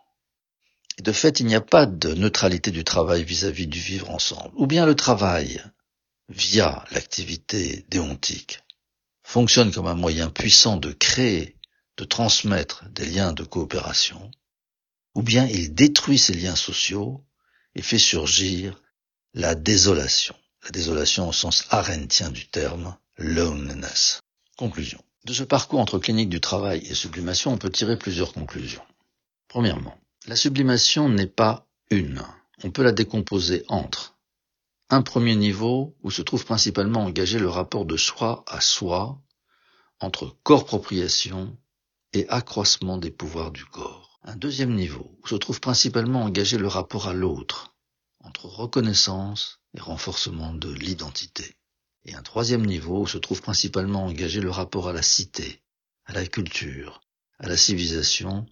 De 1.03 1.11
fait, 1.12 1.41
il 1.41 1.47
n'y 1.47 1.57
a 1.57 1.61
pas 1.61 1.86
de 1.86 2.14
neutralité 2.14 2.70
du 2.70 2.84
travail 2.84 3.24
vis-à-vis 3.24 3.66
du 3.66 3.80
vivre 3.80 4.11
ensemble. 4.11 4.53
Ou 4.55 4.66
bien 4.66 4.86
le 4.86 4.95
travail, 4.95 5.64
via 6.28 6.84
l'activité 6.93 7.86
déontique, 7.88 8.61
fonctionne 9.31 9.70
comme 9.72 9.87
un 9.87 9.95
moyen 9.95 10.28
puissant 10.28 10.76
de 10.76 10.91
créer, 10.91 11.57
de 11.97 12.03
transmettre 12.03 12.85
des 12.91 13.07
liens 13.07 13.33
de 13.33 13.45
coopération, 13.45 14.28
ou 15.14 15.22
bien 15.22 15.47
il 15.47 15.72
détruit 15.72 16.18
ces 16.18 16.35
liens 16.35 16.57
sociaux 16.57 17.24
et 17.76 17.83
fait 17.83 18.01
surgir 18.01 18.83
la 19.33 19.55
désolation. 19.55 20.35
La 20.64 20.70
désolation 20.70 21.28
au 21.28 21.33
sens 21.33 21.64
arendtien 21.70 22.31
du 22.31 22.49
terme, 22.49 22.97
loneliness. 23.18 24.20
Conclusion. 24.57 25.01
De 25.26 25.33
ce 25.33 25.45
parcours 25.45 25.78
entre 25.78 26.01
clinique 26.01 26.28
du 26.28 26.41
travail 26.41 26.85
et 26.91 26.95
sublimation, 26.95 27.53
on 27.53 27.59
peut 27.59 27.70
tirer 27.70 27.97
plusieurs 27.97 28.33
conclusions. 28.33 28.83
Premièrement, 29.47 29.97
la 30.26 30.35
sublimation 30.35 31.09
n'est 31.09 31.26
pas 31.26 31.68
une. 31.91 32.24
On 32.64 32.72
peut 32.72 32.83
la 32.83 32.93
décomposer 32.93 33.64
entre 33.68 34.18
un 34.93 35.03
premier 35.03 35.36
niveau 35.36 35.97
où 36.03 36.11
se 36.11 36.20
trouve 36.20 36.45
principalement 36.45 37.05
engagé 37.05 37.38
le 37.38 37.49
rapport 37.49 37.84
de 37.84 37.97
soi 37.97 38.45
à 38.49 38.61
soi 38.61 39.22
entre 40.01 40.36
corps-propriation 40.43 41.57
et 42.12 42.28
accroissement 42.28 42.99
des 42.99 43.12
pouvoirs 43.12 43.53
du 43.53 43.64
corps. 43.64 44.18
Un 44.24 44.34
deuxième 44.34 44.74
niveau 44.74 45.16
où 45.22 45.28
se 45.28 45.36
trouve 45.36 45.61
principalement 45.61 46.24
engagé 46.24 46.59
le 46.59 46.66
rapport 46.66 47.07
à 47.07 47.12
l'autre 47.12 47.76
entre 48.18 48.47
reconnaissance 48.47 49.61
et 49.74 49.80
renforcement 49.80 50.53
de 50.53 50.72
l'identité 50.72 51.57
et 52.05 52.14
un 52.14 52.22
troisième 52.22 52.66
niveau 52.66 53.03
où 53.03 53.07
se 53.07 53.18
trouve 53.18 53.43
principalement 53.43 54.05
engagé 54.07 54.41
le 54.41 54.51
rapport 54.51 54.88
à 54.88 54.93
la 54.93 55.03
cité, 55.03 55.62
à 56.05 56.12
la 56.14 56.26
culture, 56.26 57.01
à 57.38 57.47
la 57.47 57.57
civilisation, 57.57 58.47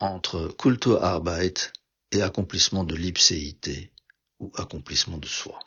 entre 0.00 0.48
Kulturarbeit 0.56 1.72
et 2.12 2.22
accomplissement 2.22 2.84
de 2.84 2.94
l'ipséité 2.94 3.92
ou 4.38 4.52
accomplissement 4.56 5.18
de 5.18 5.26
soi. 5.26 5.58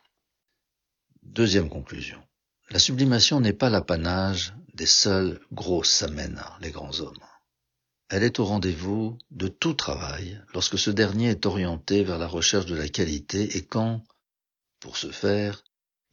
Deuxième 1.24 1.70
conclusion. 1.70 2.22
La 2.70 2.80
sublimation 2.80 3.40
n'est 3.40 3.54
pas 3.54 3.70
l'apanage 3.70 4.54
des 4.74 4.86
seuls 4.86 5.40
gros 5.52 5.84
samena, 5.84 6.58
les 6.62 6.72
grands 6.72 7.00
hommes. 7.02 7.24
Elle 8.10 8.24
est 8.24 8.40
au 8.40 8.46
rendez-vous 8.46 9.18
de 9.30 9.48
tout 9.48 9.74
travail 9.74 10.42
lorsque 10.54 10.78
ce 10.78 10.90
dernier 10.90 11.30
est 11.30 11.46
orienté 11.46 12.04
vers 12.04 12.18
la 12.18 12.28
recherche 12.28 12.66
de 12.66 12.76
la 12.76 12.90
qualité 12.90 13.58
et 13.58 13.66
quand, 13.66 14.04
pour 14.80 14.98
ce 14.98 15.12
faire, 15.12 15.64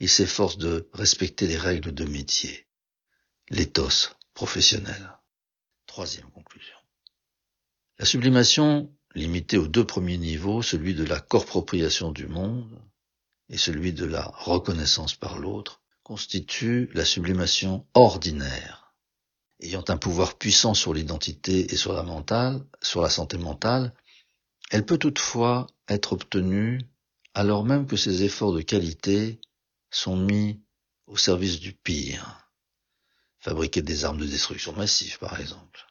il 0.00 0.08
s'efforce 0.08 0.58
de 0.58 0.88
respecter 0.92 1.46
les 1.46 1.56
règles 1.56 1.92
de 1.92 2.04
métier, 2.04 2.66
l'éthos 3.50 4.16
professionnel. 4.34 5.12
Troisième 5.86 6.30
conclusion. 6.30 6.76
La 7.98 8.04
sublimation, 8.04 8.92
limitée 9.14 9.58
aux 9.58 9.68
deux 9.68 9.86
premiers 9.86 10.18
niveaux, 10.18 10.62
celui 10.62 10.94
de 10.94 11.04
la 11.04 11.20
corpropriation 11.20 12.12
du 12.12 12.26
monde 12.26 12.80
et 13.48 13.58
celui 13.58 13.92
de 13.92 14.04
la 14.04 14.24
reconnaissance 14.34 15.14
par 15.14 15.38
l'autre, 15.38 15.80
constitue 16.02 16.90
la 16.94 17.04
sublimation 17.04 17.86
ordinaire. 17.94 18.94
Ayant 19.60 19.84
un 19.88 19.96
pouvoir 19.96 20.38
puissant 20.38 20.74
sur 20.74 20.94
l'identité 20.94 21.72
et 21.72 21.76
sur 21.76 21.92
la 21.92 22.02
mentale, 22.02 22.64
sur 22.82 23.02
la 23.02 23.10
santé 23.10 23.38
mentale, 23.38 23.94
elle 24.70 24.86
peut 24.86 24.98
toutefois 24.98 25.66
être 25.88 26.12
obtenue 26.12 26.80
alors 27.34 27.64
même 27.64 27.86
que 27.86 27.96
ces 27.96 28.24
efforts 28.24 28.52
de 28.52 28.62
qualité 28.62 29.40
sont 29.90 30.16
mis 30.16 30.60
au 31.06 31.16
service 31.16 31.60
du 31.60 31.72
pire. 31.72 32.50
Fabriquer 33.38 33.82
des 33.82 34.04
armes 34.04 34.18
de 34.18 34.26
destruction 34.26 34.72
massive, 34.72 35.18
par 35.18 35.40
exemple. 35.40 35.86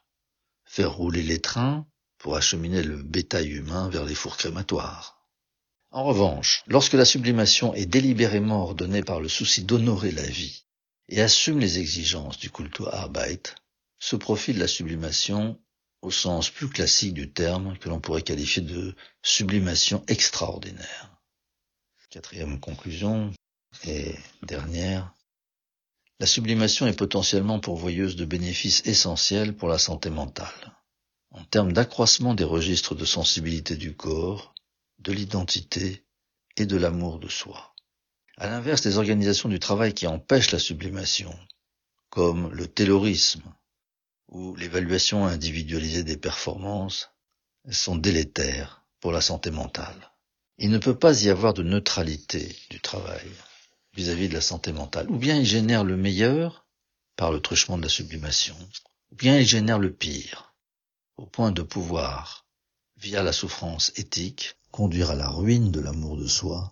Faire 0.66 0.92
rouler 0.92 1.24
les 1.24 1.40
trains 1.40 1.88
pour 2.18 2.36
acheminer 2.36 2.84
le 2.84 3.02
bétail 3.04 3.50
humain 3.50 3.90
vers 3.90 4.06
les 4.06 4.16
fours 4.16 4.38
crématoires. 4.38 5.18
En 5.92 6.04
revanche, 6.04 6.64
lorsque 6.68 6.94
la 6.94 7.06
sublimation 7.06 7.74
est 7.74 7.86
délibérément 7.86 8.64
ordonnée 8.64 9.04
par 9.04 9.20
le 9.20 9.30
souci 9.30 9.64
d'honorer 9.64 10.12
la 10.12 10.26
vie 10.26 10.66
et 11.10 11.22
assume 11.22 11.60
les 11.60 11.80
exigences 11.80 12.38
du 12.38 12.52
Arbeit, 12.92 13.56
se 14.00 14.16
profile 14.16 14.58
la 14.60 14.68
sublimation 14.68 15.60
au 16.02 16.12
sens 16.12 16.50
plus 16.50 16.70
classique 16.70 17.14
du 17.14 17.32
terme 17.32 17.78
que 17.78 17.90
l'on 17.90 18.00
pourrait 18.00 18.22
qualifier 18.22 18.62
de 18.62 18.96
sublimation 19.24 20.04
extraordinaire. 20.08 21.18
Quatrième 22.10 22.60
conclusion 22.60 23.34
et 23.86 24.16
dernière, 24.44 25.14
la 26.20 26.26
sublimation 26.26 26.88
est 26.88 26.98
potentiellement 26.98 27.60
pourvoyeuse 27.60 28.16
de 28.16 28.26
bénéfices 28.26 28.86
essentiels 28.86 29.56
pour 29.56 29.70
la 29.70 29.78
santé 29.78 30.10
mentale, 30.10 30.77
en 31.38 31.44
termes 31.46 31.72
d'accroissement 31.72 32.34
des 32.34 32.44
registres 32.44 32.96
de 32.96 33.06
sensibilité 33.06 33.76
du 33.76 33.96
corps, 33.96 34.56
de 35.00 35.12
l'identité 35.12 36.04
et 36.58 36.66
de 36.66 36.78
l'amour 36.78 37.20
de 37.20 37.30
soi. 37.30 37.76
À 38.38 38.48
l'inverse 38.48 38.82
des 38.82 38.98
organisations 38.98 39.50
du 39.50 39.60
travail 39.60 39.94
qui 39.94 40.08
empêchent 40.08 40.52
la 40.52 40.60
sublimation, 40.60 41.34
comme 42.10 42.52
le 42.52 42.68
taylorisme 42.68 43.54
ou 44.30 44.56
l'évaluation 44.56 45.26
individualisée 45.26 46.04
des 46.04 46.18
performances, 46.18 47.12
sont 47.70 47.96
délétères 47.96 48.84
pour 49.00 49.12
la 49.12 49.22
santé 49.22 49.52
mentale. 49.52 50.12
Il 50.58 50.72
ne 50.72 50.80
peut 50.80 50.98
pas 50.98 51.24
y 51.24 51.30
avoir 51.30 51.54
de 51.54 51.64
neutralité 51.64 52.56
du 52.72 52.80
travail 52.80 53.28
vis-à-vis 53.94 54.30
de 54.30 54.34
la 54.34 54.42
santé 54.42 54.72
mentale. 54.72 55.10
Ou 55.10 55.18
bien 55.18 55.38
il 55.38 55.46
génère 55.46 55.84
le 55.84 55.98
meilleur 55.98 56.66
par 57.16 57.32
le 57.32 57.42
truchement 57.42 57.78
de 57.78 57.84
la 57.84 57.90
sublimation, 57.90 58.58
ou 59.12 59.16
bien 59.16 59.38
il 59.38 59.46
génère 59.46 59.80
le 59.80 59.94
pire, 59.94 60.47
au 61.18 61.26
point 61.26 61.52
de 61.52 61.64
pouvoir, 61.64 62.46
via 62.98 63.24
la 63.24 63.34
souffrance 63.34 63.92
éthique, 63.96 64.56
conduire 64.72 65.12
à 65.12 65.16
la 65.16 65.30
ruine 65.30 65.72
de 65.72 65.80
l'amour 65.80 66.18
de 66.18 66.28
soi 66.28 66.72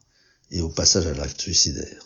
et 0.52 0.62
au 0.62 0.70
passage 0.70 1.08
à 1.08 1.14
l'acte 1.14 1.42
suicidaire. 1.42 2.04